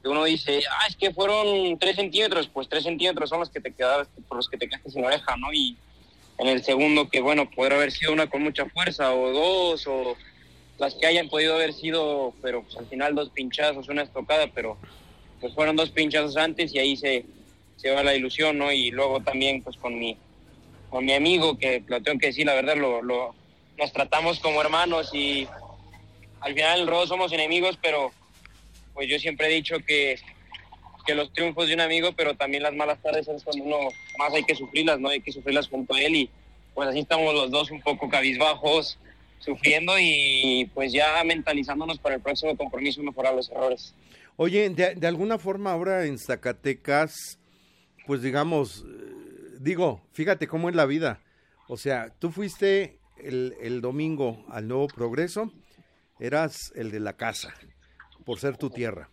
uno 0.03 0.23
dice, 0.23 0.61
ah, 0.71 0.85
es 0.87 0.95
que 0.95 1.11
fueron 1.11 1.77
tres 1.79 1.97
centímetros, 1.97 2.47
pues 2.47 2.69
tres 2.69 2.83
centímetros 2.83 3.29
son 3.29 3.41
los 3.41 3.49
que 3.49 3.59
te 3.59 3.73
quedaste, 3.73 4.21
por 4.21 4.37
los 4.37 4.47
que 4.47 4.57
te 4.57 4.69
quedaste 4.69 4.91
sin 4.91 5.03
oreja, 5.03 5.35
¿no? 5.35 5.51
Y 5.51 5.75
en 6.37 6.47
el 6.47 6.63
segundo, 6.63 7.09
que 7.09 7.19
bueno, 7.19 7.49
podrá 7.49 7.75
haber 7.75 7.91
sido 7.91 8.13
una 8.13 8.29
con 8.29 8.41
mucha 8.41 8.65
fuerza, 8.67 9.13
o 9.13 9.31
dos, 9.33 9.85
o 9.85 10.15
las 10.77 10.95
que 10.95 11.07
hayan 11.07 11.27
podido 11.27 11.55
haber 11.55 11.73
sido, 11.73 12.33
pero 12.41 12.63
pues, 12.63 12.77
al 12.77 12.85
final 12.85 13.15
dos 13.15 13.31
pinchazos, 13.31 13.89
una 13.89 14.03
estocada, 14.03 14.47
pero 14.53 14.77
pues 15.41 15.53
fueron 15.53 15.75
dos 15.75 15.89
pinchazos 15.89 16.37
antes 16.37 16.73
y 16.73 16.79
ahí 16.79 16.95
se, 16.95 17.25
se 17.75 17.91
va 17.91 18.01
la 18.01 18.15
ilusión, 18.15 18.57
¿no? 18.57 18.71
Y 18.71 18.91
luego 18.91 19.19
también, 19.19 19.61
pues 19.61 19.75
con 19.75 19.99
mi, 19.99 20.15
con 20.89 21.03
mi 21.03 21.13
amigo, 21.13 21.57
que 21.57 21.83
lo 21.87 22.01
tengo 22.01 22.17
que 22.17 22.27
decir, 22.27 22.45
la 22.45 22.53
verdad, 22.53 22.77
lo, 22.77 23.01
lo 23.01 23.35
nos 23.77 23.93
tratamos 23.93 24.39
como 24.39 24.61
hermanos 24.61 25.13
y 25.13 25.47
al 26.41 26.53
final 26.53 26.81
el 26.81 26.87
rodo 26.87 27.07
somos 27.07 27.31
enemigos, 27.31 27.77
pero 27.81 28.11
pues 28.93 29.07
yo 29.09 29.19
siempre 29.19 29.47
he 29.47 29.55
dicho 29.55 29.77
que, 29.85 30.19
que 31.05 31.15
los 31.15 31.31
triunfos 31.31 31.67
de 31.67 31.75
un 31.75 31.81
amigo, 31.81 32.11
pero 32.13 32.35
también 32.35 32.63
las 32.63 32.73
malas 32.73 33.01
tardes 33.01 33.27
es 33.27 33.43
cuando 33.43 33.63
uno 33.63 33.77
más 34.17 34.33
hay 34.33 34.43
que 34.43 34.55
sufrirlas, 34.55 34.99
¿no? 34.99 35.09
Hay 35.09 35.21
que 35.21 35.31
sufrirlas 35.31 35.67
junto 35.67 35.93
a 35.93 36.01
él 36.01 36.15
y 36.15 36.29
pues 36.73 36.89
así 36.89 36.99
estamos 36.99 37.33
los 37.33 37.51
dos 37.51 37.71
un 37.71 37.81
poco 37.81 38.09
cabizbajos, 38.09 38.99
sufriendo 39.39 39.93
y 39.99 40.69
pues 40.73 40.91
ya 40.91 41.23
mentalizándonos 41.23 41.99
para 41.99 42.15
el 42.15 42.21
próximo 42.21 42.55
compromiso 42.57 43.01
mejorar 43.03 43.35
los 43.35 43.49
errores. 43.49 43.93
Oye, 44.35 44.69
de, 44.69 44.95
de 44.95 45.07
alguna 45.07 45.37
forma 45.39 45.71
ahora 45.71 46.05
en 46.05 46.19
Zacatecas, 46.19 47.39
pues 48.05 48.21
digamos, 48.21 48.85
eh, 48.87 49.57
digo, 49.59 50.01
fíjate 50.13 50.47
cómo 50.47 50.69
es 50.69 50.75
la 50.75 50.85
vida. 50.85 51.21
O 51.67 51.77
sea, 51.77 52.13
tú 52.19 52.31
fuiste 52.31 52.99
el, 53.19 53.81
domingo 53.81 54.45
al 54.49 54.67
Nuevo 54.67 54.87
Progreso, 54.87 55.51
eras 56.19 56.71
el 56.75 56.91
de 56.91 56.99
la 56.99 57.13
casa, 57.13 57.53
por 58.25 58.39
ser 58.39 58.57
tu 58.57 58.69
tierra. 58.69 59.09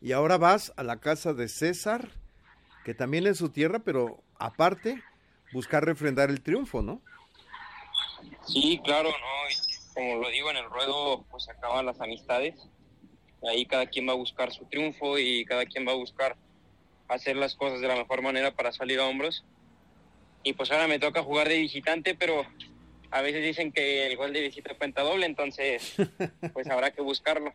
Y 0.00 0.12
ahora 0.12 0.38
vas 0.38 0.72
a 0.76 0.82
la 0.82 1.00
casa 1.00 1.34
de 1.34 1.48
César, 1.48 2.10
que 2.84 2.94
también 2.94 3.26
es 3.26 3.38
su 3.38 3.50
tierra, 3.50 3.80
pero 3.80 4.22
aparte, 4.38 5.02
buscar 5.52 5.84
refrendar 5.84 6.30
el 6.30 6.40
triunfo, 6.40 6.82
¿no? 6.82 7.02
Sí, 8.46 8.80
claro, 8.84 9.10
¿no? 9.10 9.94
como 9.94 10.16
lo 10.16 10.30
digo 10.30 10.50
en 10.50 10.56
el 10.56 10.70
ruedo, 10.70 11.24
pues 11.30 11.48
acaban 11.48 11.86
las 11.86 12.00
amistades. 12.00 12.54
Ahí 13.46 13.66
cada 13.66 13.86
quien 13.86 14.08
va 14.08 14.12
a 14.12 14.16
buscar 14.16 14.52
su 14.52 14.64
triunfo 14.66 15.18
y 15.18 15.44
cada 15.44 15.66
quien 15.66 15.86
va 15.86 15.92
a 15.92 15.96
buscar 15.96 16.36
hacer 17.08 17.36
las 17.36 17.54
cosas 17.54 17.80
de 17.80 17.88
la 17.88 17.96
mejor 17.96 18.22
manera 18.22 18.54
para 18.54 18.72
salir 18.72 19.00
a 19.00 19.06
hombros. 19.06 19.44
Y 20.42 20.52
pues 20.52 20.70
ahora 20.70 20.88
me 20.88 20.98
toca 20.98 21.22
jugar 21.22 21.48
de 21.48 21.58
visitante, 21.58 22.14
pero 22.14 22.46
a 23.10 23.22
veces 23.22 23.42
dicen 23.42 23.72
que 23.72 24.06
el 24.06 24.16
gol 24.16 24.32
de 24.32 24.42
visita 24.42 24.74
cuenta 24.74 25.02
doble, 25.02 25.26
entonces 25.26 25.94
pues 26.52 26.68
habrá 26.68 26.92
que 26.92 27.02
buscarlo. 27.02 27.52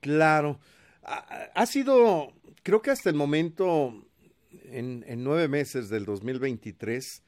Claro. 0.00 0.60
Ha, 1.02 1.64
sido, 1.64 2.34
creo 2.62 2.82
que 2.82 2.90
hasta 2.90 3.08
el 3.08 3.16
momento, 3.16 4.04
en, 4.50 5.04
en, 5.08 5.24
nueve 5.24 5.48
meses 5.48 5.88
del 5.88 6.04
2023, 6.04 7.22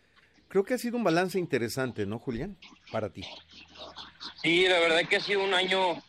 creo 0.49 0.65
que 0.65 0.75
ha 0.75 0.79
sido 0.79 0.99
un 0.99 1.05
balance 1.05 1.39
interesante, 1.39 2.05
¿no, 2.05 2.19
Julián? 2.19 2.59
Para 2.93 3.11
ti. 3.11 3.25
Sí, 4.43 4.67
la 4.69 4.81
verdad 4.81 5.09
que 5.09 5.17
ha 5.17 5.21
sido 5.21 5.43
un 5.43 5.55
año 5.55 6.03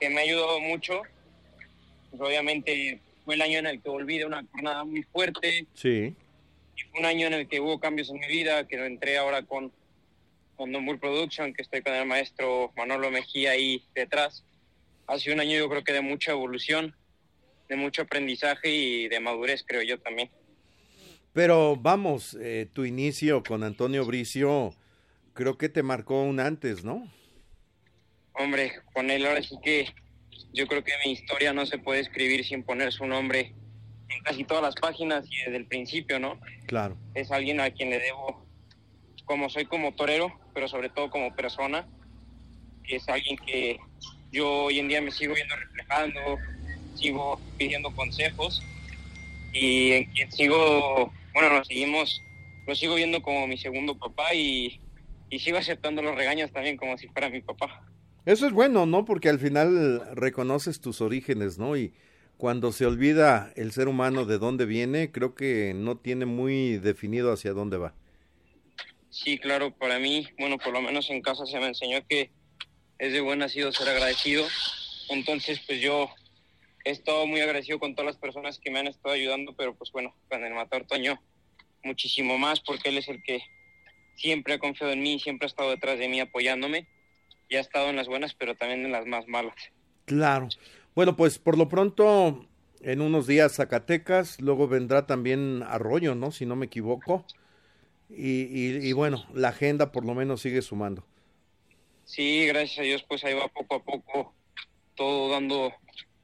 que 0.00 0.08
me 0.08 0.20
ha 0.20 0.24
ayudado 0.24 0.60
mucho. 0.60 1.02
Pues, 2.10 2.22
obviamente 2.22 3.00
fue 3.24 3.34
el 3.34 3.42
año 3.42 3.58
en 3.58 3.66
el 3.66 3.82
que 3.82 3.90
volví 3.90 4.18
de 4.18 4.26
una 4.26 4.44
jornada 4.52 4.84
muy 4.84 5.02
fuerte. 5.02 5.66
Sí. 5.74 6.14
Y 6.76 6.82
fue 6.90 7.00
un 7.00 7.06
año 7.06 7.26
en 7.26 7.34
el 7.34 7.48
que 7.48 7.60
hubo 7.60 7.78
cambios 7.78 8.08
en 8.08 8.18
mi 8.18 8.28
vida, 8.28 8.66
que 8.66 8.76
entré 8.84 9.18
ahora 9.18 9.42
con 9.42 9.72
con 10.56 10.72
Don 10.72 10.86
Production, 10.98 11.52
que 11.52 11.62
estoy 11.62 11.82
con 11.82 11.94
el 11.94 12.06
maestro 12.06 12.72
Manolo 12.76 13.10
Mejía 13.10 13.52
ahí 13.52 13.84
detrás. 13.94 14.44
Ha 15.06 15.18
sido 15.18 15.34
un 15.34 15.40
año 15.40 15.58
yo 15.58 15.68
creo 15.68 15.84
que 15.84 15.92
de 15.92 16.00
mucha 16.00 16.32
evolución, 16.32 16.94
de 17.68 17.76
mucho 17.76 18.02
aprendizaje 18.02 18.70
y 18.70 19.08
de 19.08 19.20
madurez, 19.20 19.64
creo 19.66 19.82
yo 19.82 19.98
también. 20.00 20.30
Pero 21.32 21.76
vamos, 21.76 22.36
eh, 22.40 22.68
tu 22.72 22.84
inicio 22.84 23.42
con 23.42 23.64
Antonio 23.64 24.04
Bricio 24.04 24.74
creo 25.32 25.58
que 25.58 25.68
te 25.68 25.82
marcó 25.82 26.22
un 26.22 26.40
antes, 26.40 26.84
¿no? 26.84 27.10
Hombre, 28.34 28.72
con 28.92 29.10
él 29.10 29.26
ahora 29.26 29.42
sí 29.42 29.56
que 29.62 29.86
yo 30.52 30.66
creo 30.66 30.82
que 30.84 30.92
mi 31.04 31.12
historia 31.12 31.52
no 31.52 31.66
se 31.66 31.78
puede 31.78 32.00
escribir 32.00 32.44
sin 32.44 32.62
poner 32.62 32.92
su 32.92 33.04
nombre 33.06 33.54
en 34.08 34.22
casi 34.22 34.44
todas 34.44 34.62
las 34.62 34.74
páginas 34.76 35.26
y 35.30 35.36
desde 35.38 35.56
el 35.56 35.66
principio, 35.66 36.18
¿no? 36.18 36.40
Claro. 36.66 36.96
Es 37.14 37.30
alguien 37.30 37.60
a 37.60 37.70
quien 37.70 37.90
le 37.90 37.98
debo 37.98 38.44
como 39.24 39.48
soy 39.48 39.64
como 39.64 39.94
torero, 39.94 40.32
pero 40.54 40.68
sobre 40.68 40.88
todo 40.88 41.10
como 41.10 41.34
persona, 41.34 41.86
que 42.84 42.96
es 42.96 43.08
alguien 43.08 43.36
que 43.38 43.78
yo 44.32 44.64
hoy 44.64 44.78
en 44.78 44.88
día 44.88 45.02
me 45.02 45.10
sigo 45.10 45.34
viendo 45.34 45.54
reflejando, 45.56 46.20
sigo 46.94 47.40
pidiendo 47.58 47.90
consejos 47.94 48.62
y 49.52 49.92
en 49.92 50.04
quien 50.12 50.32
sigo, 50.32 51.12
bueno, 51.32 51.58
lo 51.58 51.64
seguimos, 51.64 52.22
lo 52.66 52.74
sigo 52.74 52.94
viendo 52.94 53.20
como 53.22 53.46
mi 53.46 53.58
segundo 53.58 53.98
papá 53.98 54.34
y, 54.34 54.80
y 55.30 55.38
sigo 55.38 55.58
aceptando 55.58 56.02
los 56.02 56.14
regaños 56.14 56.52
también 56.52 56.76
como 56.76 56.96
si 56.96 57.08
fuera 57.08 57.28
mi 57.28 57.40
papá. 57.40 57.82
Eso 58.24 58.46
es 58.46 58.52
bueno, 58.52 58.86
¿no? 58.86 59.04
Porque 59.04 59.28
al 59.28 59.38
final 59.38 60.02
reconoces 60.14 60.80
tus 60.80 61.00
orígenes, 61.00 61.58
¿no? 61.58 61.76
Y 61.76 61.92
cuando 62.38 62.72
se 62.72 62.86
olvida 62.86 63.52
el 63.54 63.72
ser 63.72 63.86
humano 63.88 64.24
de 64.24 64.38
dónde 64.38 64.64
viene, 64.64 65.12
creo 65.12 65.34
que 65.34 65.72
no 65.74 65.98
tiene 65.98 66.26
muy 66.26 66.78
definido 66.78 67.32
hacia 67.32 67.52
dónde 67.52 67.76
va. 67.76 67.94
Sí, 69.14 69.38
claro, 69.38 69.70
para 69.70 70.00
mí, 70.00 70.26
bueno, 70.40 70.58
por 70.58 70.72
lo 70.72 70.82
menos 70.82 71.08
en 71.08 71.22
casa 71.22 71.46
se 71.46 71.60
me 71.60 71.68
enseñó 71.68 72.04
que 72.08 72.32
es 72.98 73.12
de 73.12 73.20
buen 73.20 73.38
nacido 73.38 73.70
ser 73.70 73.88
agradecido. 73.88 74.44
Entonces, 75.08 75.60
pues 75.64 75.80
yo 75.80 76.10
he 76.84 76.90
estado 76.90 77.24
muy 77.24 77.40
agradecido 77.40 77.78
con 77.78 77.94
todas 77.94 78.06
las 78.06 78.16
personas 78.16 78.58
que 78.58 78.72
me 78.72 78.80
han 78.80 78.88
estado 78.88 79.14
ayudando, 79.14 79.54
pero 79.54 79.76
pues 79.76 79.92
bueno, 79.92 80.16
con 80.28 80.42
el 80.42 80.52
Matador 80.52 80.88
Toño 80.88 81.22
muchísimo 81.84 82.38
más, 82.38 82.58
porque 82.58 82.88
él 82.88 82.98
es 82.98 83.06
el 83.06 83.22
que 83.22 83.40
siempre 84.16 84.54
ha 84.54 84.58
confiado 84.58 84.92
en 84.92 85.02
mí, 85.02 85.20
siempre 85.20 85.46
ha 85.46 85.48
estado 85.48 85.70
detrás 85.70 85.96
de 85.96 86.08
mí 86.08 86.18
apoyándome 86.18 86.88
y 87.48 87.54
ha 87.54 87.60
estado 87.60 87.90
en 87.90 87.96
las 87.96 88.08
buenas, 88.08 88.34
pero 88.34 88.56
también 88.56 88.84
en 88.84 88.90
las 88.90 89.06
más 89.06 89.28
malas. 89.28 89.54
Claro. 90.06 90.48
Bueno, 90.96 91.14
pues 91.14 91.38
por 91.38 91.56
lo 91.56 91.68
pronto, 91.68 92.48
en 92.80 93.00
unos 93.00 93.28
días 93.28 93.54
Zacatecas, 93.54 94.40
luego 94.40 94.66
vendrá 94.66 95.06
también 95.06 95.62
Arroyo, 95.62 96.16
¿no? 96.16 96.32
Si 96.32 96.46
no 96.46 96.56
me 96.56 96.66
equivoco. 96.66 97.24
Y, 98.08 98.92
bueno, 98.92 99.26
la 99.34 99.48
agenda 99.48 99.90
por 99.92 100.04
lo 100.04 100.14
menos 100.14 100.42
sigue 100.42 100.62
sumando. 100.62 101.04
Sí, 102.04 102.46
gracias 102.46 102.78
a 102.78 102.82
Dios, 102.82 103.04
pues 103.08 103.24
ahí 103.24 103.34
va 103.34 103.48
poco 103.48 103.76
a 103.76 103.82
poco 103.82 104.34
todo 104.94 105.30
dando, 105.30 105.72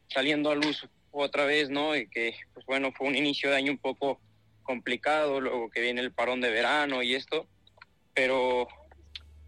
saliendo 0.08 0.50
a 0.50 0.54
luz 0.54 0.86
otra 1.10 1.44
vez, 1.44 1.70
¿no? 1.70 1.96
Y 1.96 2.06
que, 2.08 2.34
pues 2.54 2.64
bueno, 2.66 2.92
fue 2.92 3.08
un 3.08 3.16
inicio 3.16 3.50
de 3.50 3.56
año 3.56 3.72
un 3.72 3.78
poco 3.78 4.20
complicado, 4.62 5.40
luego 5.40 5.70
que 5.70 5.80
viene 5.80 6.00
el 6.00 6.12
parón 6.12 6.40
de 6.40 6.50
verano 6.50 7.02
y 7.02 7.14
esto, 7.14 7.46
pero 8.14 8.68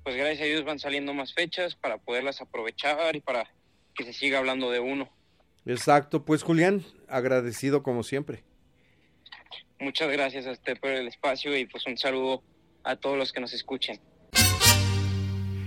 pues 0.02 0.16
gracias 0.16 0.40
a 0.40 0.44
Dios 0.46 0.64
van 0.64 0.80
saliendo 0.80 1.14
más 1.14 1.32
fechas 1.32 1.76
para 1.76 1.98
poderlas 1.98 2.40
aprovechar 2.40 3.14
y 3.14 3.20
para 3.20 3.48
que 3.94 4.04
se 4.04 4.12
siga 4.12 4.38
hablando 4.38 4.70
de 4.70 4.80
uno. 4.80 5.08
Exacto, 5.64 6.24
pues 6.24 6.42
Julián, 6.42 6.84
agradecido 7.08 7.82
como 7.84 8.02
siempre. 8.02 8.42
Muchas 9.82 10.12
gracias 10.12 10.46
a 10.46 10.52
usted 10.52 10.78
por 10.78 10.90
el 10.90 11.08
espacio 11.08 11.58
y 11.58 11.66
pues 11.66 11.84
un 11.86 11.98
saludo 11.98 12.44
a 12.84 12.94
todos 12.94 13.18
los 13.18 13.32
que 13.32 13.40
nos 13.40 13.52
escuchen. 13.52 13.98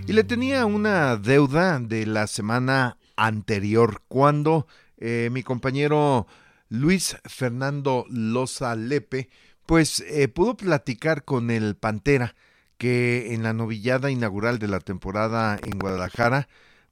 Y 0.08 0.14
le 0.14 0.24
tenía 0.24 0.66
una 0.66 1.18
deuda 1.18 1.80
de 1.80 2.06
la 2.06 2.26
semana 2.28 2.98
anterior 3.18 4.04
cuando 4.08 4.68
eh, 4.98 5.28
mi 5.34 5.44
compañero 5.44 6.28
Luis 6.70 7.18
Fernando 7.26 8.06
Loza 8.10 8.74
Lepe 8.78 9.30
pues 9.66 10.00
eh, 10.08 10.30
pudo 10.30 10.56
platicar 10.56 11.26
con 11.26 11.52
el 11.52 11.76
Pantera 11.76 12.36
que 12.78 13.34
en 13.34 13.44
la 13.44 13.52
novillada 13.52 14.12
inaugural 14.12 14.60
de 14.60 14.70
la 14.70 14.80
temporada 14.80 15.60
en 15.62 15.78
Guadalajara 15.78 16.48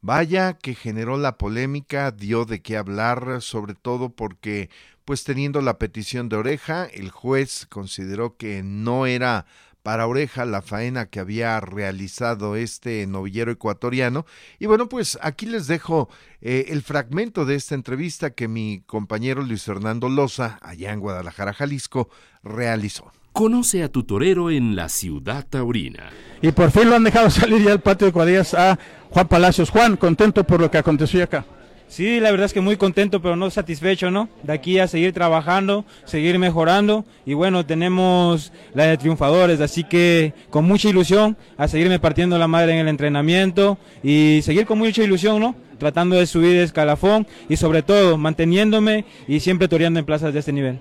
Vaya 0.06 0.58
que 0.58 0.76
generó 0.76 1.16
la 1.16 1.38
polémica, 1.38 2.12
dio 2.12 2.44
de 2.44 2.62
qué 2.62 2.76
hablar, 2.76 3.42
sobre 3.42 3.74
todo 3.74 4.10
porque 4.10 4.70
pues 5.06 5.24
teniendo 5.24 5.62
la 5.62 5.80
petición 5.80 6.28
de 6.28 6.36
oreja, 6.36 6.84
el 6.88 7.10
juez 7.10 7.66
consideró 7.70 8.36
que 8.36 8.63
no 8.63 9.06
era 9.06 9.46
para 9.82 10.06
oreja 10.06 10.44
la 10.44 10.62
faena 10.62 11.06
que 11.06 11.22
había 11.22 11.58
realizado 11.62 12.58
este 12.58 13.08
novillero 13.08 13.50
ecuatoriano. 13.54 14.26
Y 14.60 14.66
bueno, 14.66 14.89
pues 14.89 15.18
aquí 15.22 15.46
les 15.46 15.68
dejo 15.68 16.10
eh, 16.42 16.66
el 16.68 16.82
fragmento 16.82 17.46
de 17.46 17.56
esta 17.56 17.74
entrevista 17.74 18.32
que 18.32 18.50
mi 18.50 18.84
compañero 18.86 19.42
Luis 19.42 19.63
Fernando 19.63 20.10
Loza, 20.10 20.60
allá 20.62 20.92
en 20.92 21.00
Guadalajara, 21.00 21.54
Jalisco, 21.54 22.10
realizó. 22.44 23.13
Conoce 23.34 23.82
a 23.82 23.89
tu 23.89 24.04
torero 24.04 24.52
en 24.52 24.76
la 24.76 24.89
ciudad 24.89 25.43
taurina. 25.50 26.12
Y 26.43 26.52
por 26.52 26.69
fin 26.69 26.88
lo 26.88 26.96
han 26.96 27.04
dejado 27.04 27.32
salir 27.32 27.63
ya 27.63 27.72
al 27.72 27.82
patio 27.82 28.06
de 28.06 28.13
cuadrillas 28.13 28.54
a 28.54 28.78
Juan 29.10 29.28
Palacios. 29.28 29.72
Juan, 29.72 29.98
contento 29.98 30.43
por 30.43 30.62
lo 30.62 30.69
que 30.69 30.78
aconteció 30.78 31.24
acá. 31.24 31.43
Sí, 31.88 32.19
la 32.19 32.30
verdad 32.30 32.46
es 32.46 32.54
que 32.54 32.62
muy 32.62 32.78
contento, 32.78 33.24
pero 33.24 33.36
no 33.36 33.50
satisfecho, 33.50 34.12
¿no? 34.12 34.30
De 34.43 34.54
aquí 34.54 34.78
a 34.78 34.88
seguir 34.88 35.13
trabajando, 35.13 35.84
seguir 36.06 36.38
mejorando 36.38 37.06
y 37.26 37.34
bueno, 37.34 37.65
tenemos 37.65 38.52
la 38.76 38.86
de 38.86 38.98
triunfadores, 38.98 39.62
así 39.62 39.84
que 39.84 40.34
con 40.52 40.65
mucha 40.65 40.89
ilusión 40.89 41.36
a 41.58 41.67
seguirme 41.67 42.00
partiendo 42.00 42.38
la 42.38 42.48
madre 42.48 42.74
en 42.74 42.80
el 42.80 42.88
entrenamiento 42.88 43.80
y 44.04 44.41
seguir 44.43 44.67
con 44.67 44.78
mucha 44.78 45.04
ilusión, 45.04 45.39
¿no? 45.39 45.56
Tratando 45.80 46.15
de 46.15 46.28
subir 46.28 46.52
de 46.52 46.63
escalafón 46.63 47.28
y 47.50 47.58
sobre 47.58 47.82
todo 47.82 48.15
manteniéndome 48.15 49.06
y 49.28 49.39
siempre 49.39 49.67
toreando 49.67 50.00
en 50.00 50.06
plazas 50.06 50.34
de 50.34 50.39
este 50.39 50.54
nivel. 50.54 50.80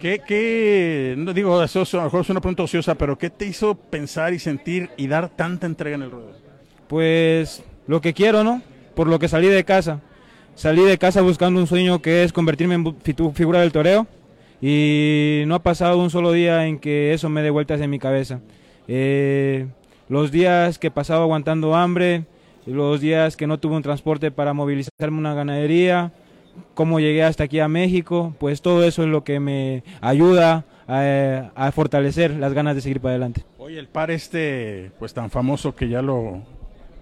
¿Qué, 0.00 0.20
qué, 0.26 1.14
no 1.18 1.32
digo, 1.32 1.62
eso 1.62 1.82
es, 1.82 1.94
a 1.94 1.98
lo 1.98 2.04
mejor 2.04 2.20
es 2.20 2.30
una 2.30 2.40
pregunta 2.40 2.62
ociosa, 2.62 2.94
pero 2.94 3.18
qué 3.18 3.30
te 3.30 3.46
hizo 3.46 3.74
pensar 3.74 4.32
y 4.32 4.38
sentir 4.38 4.90
y 4.96 5.08
dar 5.08 5.28
tanta 5.28 5.66
entrega 5.66 5.96
en 5.96 6.02
el 6.02 6.10
ruedo? 6.10 6.32
Pues 6.86 7.62
lo 7.86 8.00
que 8.00 8.14
quiero, 8.14 8.44
¿no? 8.44 8.62
Por 8.94 9.08
lo 9.08 9.18
que 9.18 9.28
salí 9.28 9.48
de 9.48 9.64
casa 9.64 10.00
Salí 10.58 10.82
de 10.82 10.98
casa 10.98 11.22
buscando 11.22 11.60
un 11.60 11.68
sueño 11.68 12.02
que 12.02 12.24
es 12.24 12.32
convertirme 12.32 12.74
en 12.74 13.32
figura 13.32 13.60
del 13.60 13.70
toreo 13.70 14.08
y 14.60 15.44
no 15.46 15.54
ha 15.54 15.62
pasado 15.62 15.98
un 15.98 16.10
solo 16.10 16.32
día 16.32 16.66
en 16.66 16.80
que 16.80 17.14
eso 17.14 17.28
me 17.28 17.42
dé 17.42 17.50
vueltas 17.50 17.80
en 17.80 17.88
mi 17.88 18.00
cabeza. 18.00 18.40
Eh, 18.88 19.68
los 20.08 20.32
días 20.32 20.80
que 20.80 20.88
he 20.88 20.90
pasado 20.90 21.22
aguantando 21.22 21.76
hambre, 21.76 22.24
los 22.66 23.00
días 23.00 23.36
que 23.36 23.46
no 23.46 23.60
tuve 23.60 23.76
un 23.76 23.84
transporte 23.84 24.32
para 24.32 24.52
movilizarme 24.52 25.16
una 25.16 25.32
ganadería, 25.32 26.10
cómo 26.74 27.00
llegué 27.00 27.22
hasta 27.22 27.44
aquí 27.44 27.60
a 27.60 27.68
México, 27.68 28.34
pues 28.38 28.62
todo 28.62 28.84
eso 28.84 29.02
es 29.02 29.08
lo 29.08 29.24
que 29.24 29.40
me 29.40 29.82
ayuda 30.00 30.64
a, 30.86 31.50
a, 31.54 31.72
fortalecer 31.72 32.32
las 32.32 32.54
ganas 32.54 32.74
de 32.74 32.80
seguir 32.80 33.00
para 33.00 33.12
adelante. 33.12 33.42
Oye, 33.58 33.78
el 33.78 33.88
par 33.88 34.10
este, 34.10 34.90
pues 34.98 35.12
tan 35.12 35.30
famoso 35.30 35.74
que 35.74 35.88
ya 35.88 36.02
lo, 36.02 36.42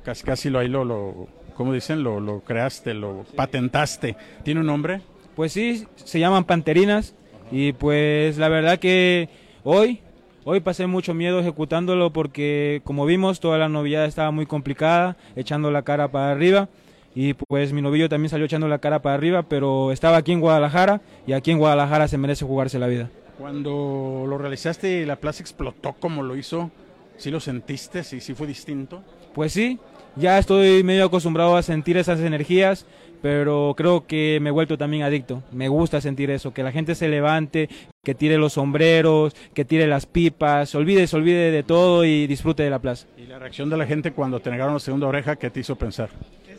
casi 0.04 0.24
casi 0.24 0.50
lo 0.50 0.58
ahí 0.58 0.68
lo, 0.68 0.84
lo 0.84 1.28
como 1.56 1.72
dicen, 1.72 2.02
lo, 2.02 2.20
lo 2.20 2.40
creaste, 2.40 2.94
lo 2.94 3.24
patentaste. 3.34 4.16
¿Tiene 4.42 4.60
un 4.60 4.66
nombre? 4.66 5.00
Pues 5.34 5.52
sí, 5.52 5.86
se 5.96 6.20
llaman 6.20 6.44
Panterinas 6.44 7.14
y 7.50 7.72
pues 7.72 8.38
la 8.38 8.48
verdad 8.48 8.78
que 8.78 9.28
hoy, 9.64 10.00
hoy 10.44 10.60
pasé 10.60 10.86
mucho 10.86 11.14
miedo 11.14 11.40
ejecutándolo 11.40 12.12
porque 12.12 12.82
como 12.84 13.06
vimos 13.06 13.40
toda 13.40 13.58
la 13.58 13.68
novedad 13.68 14.04
estaba 14.04 14.30
muy 14.30 14.46
complicada, 14.46 15.16
echando 15.34 15.70
la 15.70 15.82
cara 15.82 16.08
para 16.08 16.30
arriba 16.30 16.68
y 17.16 17.32
pues 17.32 17.72
mi 17.72 17.80
novillo 17.80 18.10
también 18.10 18.28
salió 18.28 18.44
echando 18.44 18.68
la 18.68 18.78
cara 18.78 19.00
para 19.00 19.14
arriba, 19.14 19.42
pero 19.42 19.90
estaba 19.90 20.18
aquí 20.18 20.32
en 20.32 20.40
Guadalajara 20.40 21.00
y 21.26 21.32
aquí 21.32 21.50
en 21.50 21.56
Guadalajara 21.56 22.08
se 22.08 22.18
merece 22.18 22.44
jugarse 22.44 22.78
la 22.78 22.88
vida. 22.88 23.08
Cuando 23.38 24.26
lo 24.28 24.36
realizaste 24.36 25.00
y 25.00 25.06
la 25.06 25.16
plaza 25.16 25.42
explotó 25.42 25.94
como 25.94 26.22
lo 26.22 26.36
hizo, 26.36 26.70
¿sí 27.16 27.30
lo 27.30 27.40
sentiste? 27.40 28.04
¿Sí, 28.04 28.20
sí 28.20 28.34
fue 28.34 28.46
distinto? 28.46 29.02
Pues 29.32 29.52
sí, 29.52 29.78
ya 30.14 30.38
estoy 30.38 30.84
medio 30.84 31.06
acostumbrado 31.06 31.56
a 31.56 31.62
sentir 31.62 31.96
esas 31.96 32.20
energías, 32.20 32.84
pero 33.22 33.72
creo 33.78 34.06
que 34.06 34.38
me 34.42 34.50
he 34.50 34.52
vuelto 34.52 34.76
también 34.76 35.02
adicto. 35.02 35.42
Me 35.52 35.68
gusta 35.68 36.02
sentir 36.02 36.30
eso, 36.30 36.52
que 36.52 36.62
la 36.62 36.70
gente 36.70 36.94
se 36.94 37.08
levante, 37.08 37.70
que 38.04 38.14
tire 38.14 38.36
los 38.36 38.52
sombreros, 38.52 39.34
que 39.54 39.64
tire 39.64 39.86
las 39.86 40.04
pipas, 40.04 40.74
olvide, 40.74 41.06
se 41.06 41.16
olvide 41.16 41.50
de 41.50 41.62
todo 41.62 42.04
y 42.04 42.26
disfrute 42.26 42.62
de 42.62 42.68
la 42.68 42.78
plaza. 42.78 43.06
¿Y 43.16 43.24
la 43.24 43.38
reacción 43.38 43.70
de 43.70 43.78
la 43.78 43.86
gente 43.86 44.12
cuando 44.12 44.40
te 44.40 44.50
negaron 44.50 44.74
la 44.74 44.80
segunda 44.80 45.06
oreja, 45.06 45.36
qué 45.36 45.48
te 45.48 45.60
hizo 45.60 45.76
pensar? 45.76 46.10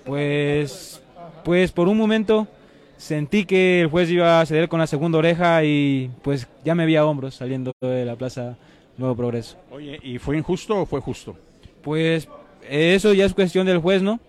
Pues, 0.08 1.02
pues 1.43 1.74
por 1.74 1.89
un 1.89 1.98
momento 1.98 2.48
sentí 2.96 3.43
que 3.46 3.82
el 3.82 3.88
juez 3.88 4.10
iba 4.10 4.39
a 4.39 4.46
ceder 4.46 4.70
con 4.70 4.80
la 4.80 4.88
segunda 4.88 5.17
oreja 5.17 5.63
y 5.65 6.10
pues 6.22 6.48
ya 6.63 6.76
me 6.76 6.86
vi 6.86 6.96
a 6.96 7.06
hombros 7.06 7.36
saliendo 7.36 7.74
de 7.82 8.06
la 8.06 8.15
plaza 8.15 8.58
Nuevo 8.98 9.15
Progreso. 9.15 9.58
Oye, 9.70 10.00
¿y 10.02 10.17
fue 10.17 10.38
injusto 10.38 10.82
o 10.82 10.86
fue 10.86 11.02
justo? 11.02 11.36
Pues 11.84 12.30
eso 12.70 13.13
ya 13.13 13.26
es 13.26 13.34
cuestión 13.34 13.67
del 13.67 13.80
juez, 13.80 14.02
¿no? 14.02 14.22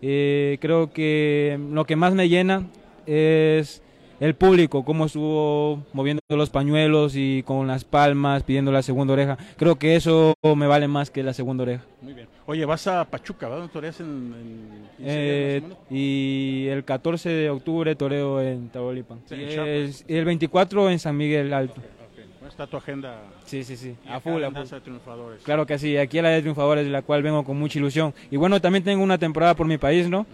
Eh, 0.00 0.56
creo 0.60 0.92
que 0.92 1.60
lo 1.70 1.84
que 1.84 1.96
más 1.96 2.14
me 2.14 2.28
llena 2.30 2.66
es 3.06 3.82
el 4.20 4.34
público, 4.34 4.84
cómo 4.84 5.06
estuvo 5.06 5.84
moviendo 5.92 6.22
los 6.30 6.50
pañuelos 6.50 7.14
y 7.16 7.42
con 7.44 7.66
las 7.66 7.84
palmas 7.84 8.44
pidiendo 8.44 8.72
la 8.72 8.82
segunda 8.82 9.12
oreja. 9.12 9.36
Creo 9.58 9.78
que 9.78 9.94
eso 9.94 10.34
me 10.56 10.66
vale 10.66 10.88
más 10.88 11.10
que 11.10 11.22
la 11.22 11.34
segunda 11.34 11.64
oreja. 11.64 11.84
Muy 12.00 12.14
bien. 12.14 12.37
Oye, 12.50 12.64
vas 12.64 12.86
a 12.86 13.04
Pachuca, 13.04 13.46
¿verdad? 13.46 13.68
¿Toreas 13.70 14.00
en, 14.00 14.34
en 14.34 14.90
eh, 15.00 15.62
Y 15.90 16.66
el 16.68 16.82
14 16.82 17.28
de 17.28 17.50
octubre 17.50 17.94
toreo 17.94 18.40
en 18.40 18.70
Tamaulipas. 18.70 19.18
y 19.30 20.14
el 20.14 20.24
24 20.24 20.88
en 20.88 20.98
San 20.98 21.14
Miguel 21.14 21.52
Alto 21.52 21.82
está 22.48 22.66
tu 22.66 22.76
agenda. 22.78 23.20
Sí, 23.44 23.62
sí, 23.62 23.76
sí. 23.76 23.94
A 24.08 24.20
full, 24.20 24.42
a 24.42 24.50
full. 24.50 24.66
De 24.66 24.80
triunfadores. 24.80 25.42
Claro 25.42 25.66
que 25.66 25.78
sí, 25.78 25.96
aquí 25.96 26.18
a 26.18 26.22
la 26.22 26.30
de 26.30 26.40
triunfadores, 26.40 26.84
de 26.84 26.90
la 26.90 27.02
cual 27.02 27.22
vengo 27.22 27.44
con 27.44 27.58
mucha 27.58 27.78
ilusión. 27.78 28.14
Y 28.30 28.36
bueno, 28.36 28.60
también 28.60 28.82
tengo 28.82 29.02
una 29.02 29.18
temporada 29.18 29.54
por 29.54 29.66
mi 29.66 29.78
país, 29.78 30.08
¿no? 30.08 30.26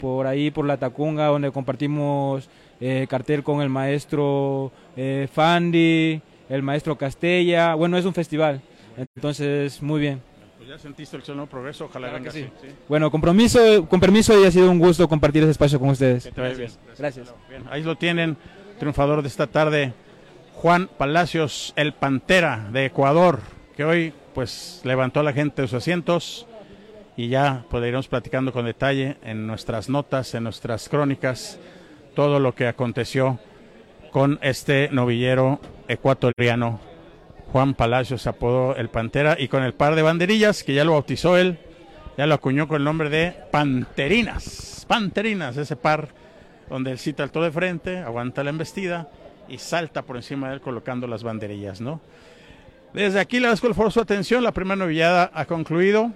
Por 0.00 0.26
ahí, 0.26 0.50
por 0.50 0.66
la 0.66 0.76
Tacunga, 0.76 1.26
donde 1.26 1.50
compartimos 1.50 2.48
eh, 2.80 3.06
cartel 3.08 3.42
con 3.42 3.60
el 3.60 3.68
maestro 3.68 4.70
eh, 4.96 5.28
Fandi, 5.32 6.20
el 6.48 6.62
maestro 6.62 6.96
Castella. 6.96 7.74
Bueno, 7.74 7.98
es 7.98 8.04
un 8.04 8.14
festival, 8.14 8.60
entonces 8.96 9.82
muy 9.82 10.00
bien. 10.00 10.35
Pues 10.66 10.78
ya 10.80 10.82
sentiste 10.82 11.16
el 11.16 11.46
progreso, 11.46 11.84
ojalá 11.84 12.10
venga 12.10 12.30
así. 12.30 12.42
Sí. 12.60 12.68
Bueno, 12.88 13.08
compromiso, 13.08 13.86
con 13.88 14.00
permiso 14.00 14.36
y 14.40 14.44
ha 14.46 14.50
sido 14.50 14.68
un 14.68 14.80
gusto 14.80 15.08
compartir 15.08 15.44
ese 15.44 15.52
espacio 15.52 15.78
con 15.78 15.90
ustedes. 15.90 16.28
Gracias. 16.34 16.80
Gracias. 16.98 17.32
Bien, 17.48 17.62
ahí 17.70 17.84
lo 17.84 17.94
tienen, 17.94 18.36
triunfador 18.80 19.22
de 19.22 19.28
esta 19.28 19.46
tarde. 19.46 19.92
Juan 20.54 20.88
Palacios, 20.98 21.72
el 21.76 21.92
Pantera 21.92 22.68
de 22.72 22.86
Ecuador, 22.86 23.38
que 23.76 23.84
hoy 23.84 24.12
pues 24.34 24.80
levantó 24.82 25.20
a 25.20 25.22
la 25.22 25.32
gente 25.32 25.62
de 25.62 25.68
sus 25.68 25.76
asientos 25.76 26.48
y 27.16 27.28
ya 27.28 27.64
pues 27.70 28.08
platicando 28.08 28.52
con 28.52 28.64
detalle 28.64 29.18
en 29.22 29.46
nuestras 29.46 29.88
notas, 29.88 30.34
en 30.34 30.42
nuestras 30.42 30.88
crónicas, 30.88 31.60
todo 32.16 32.40
lo 32.40 32.56
que 32.56 32.66
aconteció 32.66 33.38
con 34.10 34.40
este 34.42 34.88
novillero 34.90 35.60
ecuatoriano. 35.86 36.95
Juan 37.52 37.74
Palacios 37.74 38.26
apodó 38.26 38.76
el 38.76 38.88
Pantera 38.88 39.36
y 39.38 39.48
con 39.48 39.62
el 39.62 39.74
par 39.74 39.94
de 39.94 40.02
banderillas 40.02 40.64
que 40.64 40.74
ya 40.74 40.84
lo 40.84 40.92
bautizó 40.92 41.36
él, 41.36 41.58
ya 42.18 42.26
lo 42.26 42.34
acuñó 42.34 42.68
con 42.68 42.78
el 42.78 42.84
nombre 42.84 43.10
de 43.10 43.34
Panterinas. 43.50 44.84
Panterinas, 44.88 45.56
ese 45.56 45.76
par 45.76 46.08
donde 46.68 46.90
él 46.90 46.98
cita 46.98 47.22
el 47.22 47.30
todo 47.30 47.44
de 47.44 47.52
frente, 47.52 47.98
aguanta 47.98 48.42
la 48.42 48.50
embestida 48.50 49.08
y 49.48 49.58
salta 49.58 50.02
por 50.02 50.16
encima 50.16 50.48
de 50.48 50.54
él 50.54 50.60
colocando 50.60 51.06
las 51.06 51.22
banderillas, 51.22 51.80
¿no? 51.80 52.00
Desde 52.92 53.20
aquí 53.20 53.38
le 53.38 53.46
agradezco 53.46 53.66
el 53.66 53.92
su 53.92 54.00
atención, 54.00 54.42
la 54.42 54.52
primera 54.52 54.76
novillada 54.76 55.30
ha 55.34 55.44
concluido, 55.44 56.12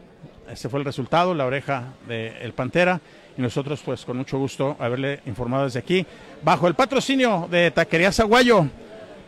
este 0.50 0.68
fue 0.68 0.80
el 0.80 0.86
resultado, 0.86 1.34
la 1.34 1.44
oreja 1.46 1.92
del 2.08 2.32
el 2.40 2.52
Pantera, 2.52 3.00
y 3.36 3.42
nosotros 3.42 3.82
pues 3.84 4.04
con 4.04 4.16
mucho 4.16 4.38
gusto 4.38 4.76
haberle 4.78 5.20
informado 5.26 5.64
desde 5.64 5.78
aquí, 5.78 6.06
bajo 6.42 6.66
el 6.68 6.74
patrocinio 6.74 7.48
de 7.50 7.70
Taquería 7.70 8.12
Zaguayo, 8.12 8.66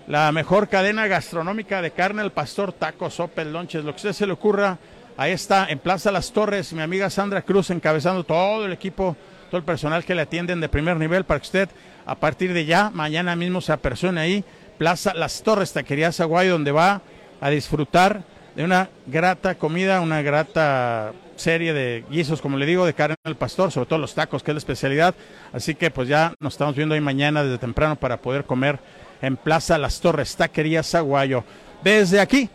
la 0.07 0.33
mejor 0.33 0.69
cadena 0.69 1.07
gastronómica 1.07 1.83
de 1.83 1.93
carne 1.93 2.23
al 2.23 2.33
pastor, 2.33 2.73
tacos, 2.73 3.15
sopes, 3.15 3.47
lonches, 3.47 3.85
lo 3.85 3.93
que 3.93 3.97
usted 3.97 4.13
se 4.13 4.27
le 4.27 4.33
ocurra, 4.33 4.79
ahí 5.17 5.33
está 5.33 5.67
en 5.69 5.79
Plaza 5.79 6.11
Las 6.11 6.33
Torres, 6.33 6.73
mi 6.73 6.83
amiga 6.83 7.11
Sandra 7.11 7.43
Cruz 7.43 7.71
encabezando 7.71 8.25
todo 8.25 8.67
el 8.67 8.73
equipo, 8.73 9.17
todo 9.51 9.59
el 9.59 9.65
personal 9.65 10.05
que 10.05 10.15
le 10.15 10.23
atienden 10.23 10.61
de 10.61 10.69
primer 10.69 10.97
nivel 10.97 11.25
para 11.25 11.41
que 11.41 11.47
usted 11.47 11.69
a 12.05 12.17
partir 12.17 12.53
de 12.53 12.65
ya, 12.65 12.91
mañana 12.91 13.37
mismo 13.37 13.61
se 13.61 13.73
apersona 13.73 14.23
ahí, 14.23 14.45
Plaza 14.79 15.15
Las 15.15 15.43
Torres, 15.43 15.73
Taquería 15.73 16.11
Zaguay, 16.11 16.49
donde 16.49 16.73
va 16.73 17.03
a 17.41 17.51
disfrutar 17.51 18.25
de 18.57 18.65
una 18.65 18.91
grata 19.07 19.55
comida, 19.55 20.01
una 20.01 20.23
grata 20.23 21.13
serie 21.37 21.73
de 21.73 22.05
guisos, 22.11 22.41
como 22.41 22.57
le 22.57 22.67
digo, 22.67 22.85
de 22.85 22.95
carne 22.95 23.17
al 23.25 23.37
pastor, 23.37 23.71
sobre 23.71 23.87
todo 23.87 23.99
los 23.99 24.15
tacos, 24.15 24.43
que 24.43 24.51
es 24.51 24.55
la 24.55 24.59
especialidad. 24.59 25.15
Así 25.53 25.75
que 25.75 25.91
pues 25.91 26.09
ya 26.09 26.35
nos 26.41 26.55
estamos 26.55 26.77
viendo 26.77 26.95
ahí 26.95 27.01
mañana 27.01 27.43
desde 27.43 27.59
temprano 27.59 27.97
para 27.97 28.19
poder 28.19 28.45
comer 28.45 28.79
en 29.23 29.37
Plaza 29.37 29.79
Las 29.79 30.01
Torres, 30.01 30.37
Taquería 30.37 30.83
Zaguayo. 30.83 31.45
Desde 31.83 32.21
aquí, 32.21 32.51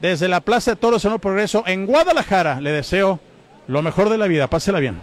desde 0.00 0.28
la 0.28 0.40
Plaza 0.40 0.72
de 0.72 0.76
Toros 0.76 1.04
en 1.04 1.12
el 1.12 1.20
Progreso, 1.20 1.64
en 1.66 1.84
Guadalajara, 1.86 2.60
le 2.60 2.72
deseo 2.72 3.20
lo 3.66 3.82
mejor 3.82 4.08
de 4.08 4.18
la 4.18 4.26
vida. 4.26 4.48
Pásela 4.48 4.80
bien. 4.80 4.98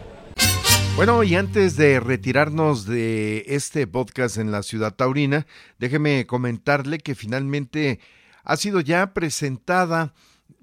Bueno, 0.95 1.23
y 1.23 1.35
antes 1.35 1.77
de 1.77 1.99
retirarnos 1.99 2.85
de 2.85 3.45
este 3.47 3.87
podcast 3.87 4.37
en 4.37 4.51
la 4.51 4.63
ciudad 4.63 4.93
taurina, 4.93 5.47
déjeme 5.79 6.25
comentarle 6.25 6.99
que 6.99 7.15
finalmente 7.15 7.99
ha 8.43 8.57
sido 8.57 8.81
ya 8.81 9.13
presentada 9.13 10.13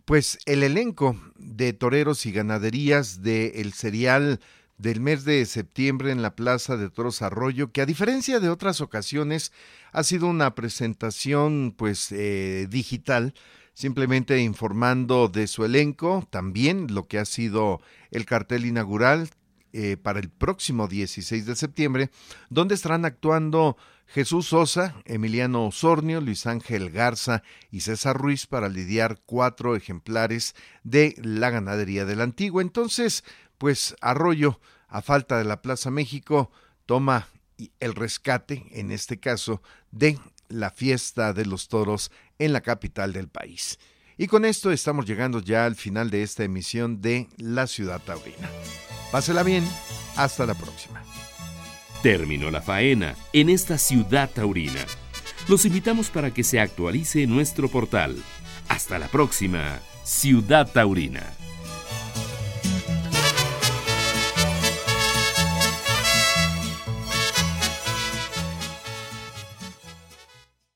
pues 0.05 0.39
el 0.47 0.63
elenco 0.63 1.21
de 1.37 1.73
toreros 1.73 2.25
y 2.25 2.33
ganaderías 2.33 3.23
del 3.23 3.73
serial 3.73 4.41
del 4.79 5.01
mes 5.01 5.25
de 5.25 5.45
septiembre 5.45 6.13
en 6.13 6.23
la 6.23 6.35
Plaza 6.35 6.77
de 6.77 6.89
Toros 6.89 7.23
Arroyo, 7.23 7.73
que 7.73 7.83
a 7.83 7.87
diferencia 7.87 8.41
de 8.41 8.49
otras 8.49 8.81
ocasiones 8.81 9.53
ha 9.93 10.05
sido 10.05 10.27
una 10.29 10.55
presentación 10.55 11.75
pues 11.77 12.11
eh, 12.13 12.67
digital, 12.71 13.35
simplemente 13.75 14.41
informando 14.41 15.29
de 15.29 15.47
su 15.47 15.65
elenco, 15.65 16.27
también 16.31 16.87
lo 16.91 17.07
que 17.07 17.19
ha 17.19 17.25
sido 17.25 17.81
el 18.11 18.25
cartel 18.25 18.65
inaugural, 18.65 19.29
eh, 19.75 19.99
para 19.99 20.19
el 20.19 20.31
próximo 20.31 20.89
16 20.89 21.45
de 21.45 21.55
septiembre, 21.55 22.11
donde 22.49 22.75
estarán 22.75 23.05
actuando 23.05 23.77
Jesús 24.07 24.47
Sosa, 24.47 24.95
Emiliano 25.05 25.67
Osornio, 25.67 26.23
Luis 26.23 26.47
Ángel 26.47 26.91
Garza 26.91 27.43
y 27.71 27.81
César 27.81 28.17
Ruiz 28.17 28.47
para 28.47 28.71
lidiar 28.71 29.21
cuatro 29.27 29.77
ejemplares 29.77 30.55
de 30.85 31.15
la 31.23 31.51
ganadería 31.51 32.07
de 32.07 32.17
la 32.17 32.25
antigua. 32.25 32.63
Entonces, 32.63 33.25
pues 33.59 33.95
Arroyo, 34.01 34.61
a 34.89 35.03
falta 35.03 35.39
de 35.39 35.45
la 35.45 35.61
Plaza 35.61 35.91
México, 35.91 36.51
toma 36.87 37.29
el 37.81 37.95
rescate, 37.95 38.67
en 38.71 38.91
este 38.91 39.19
caso, 39.19 39.63
de 39.91 40.19
la 40.49 40.71
fiesta 40.71 41.33
de 41.33 41.45
los 41.45 41.69
toros 41.69 42.11
en 42.39 42.53
la 42.53 42.61
capital 42.61 43.13
del 43.13 43.29
país. 43.29 43.79
Y 44.17 44.27
con 44.27 44.45
esto 44.45 44.73
estamos 44.73 45.07
llegando 45.07 45.41
ya 45.41 45.65
al 45.65 45.77
final 45.77 46.11
de 46.11 46.23
esta 46.23 46.45
emisión 46.45 47.01
de 47.01 47.29
La 47.37 47.67
Ciudad 47.67 48.01
Taurina. 48.01 48.49
Pásela 49.13 49.43
bien, 49.43 49.65
hasta 50.17 50.45
la 50.47 50.55
próxima. 50.55 51.03
Terminó 52.03 52.51
la 52.51 52.63
faena 52.63 53.15
en 53.33 53.49
esta 53.49 53.79
ciudad 53.79 54.31
taurina. 54.31 54.85
Los 55.49 55.65
invitamos 55.65 56.11
para 56.11 56.33
que 56.33 56.45
se 56.45 56.61
actualice 56.61 57.27
nuestro 57.27 57.69
portal. 57.69 58.17
Hasta 58.69 58.99
la 58.99 59.09
próxima, 59.09 59.81
Ciudad 60.05 60.71
Taurina. 60.71 61.23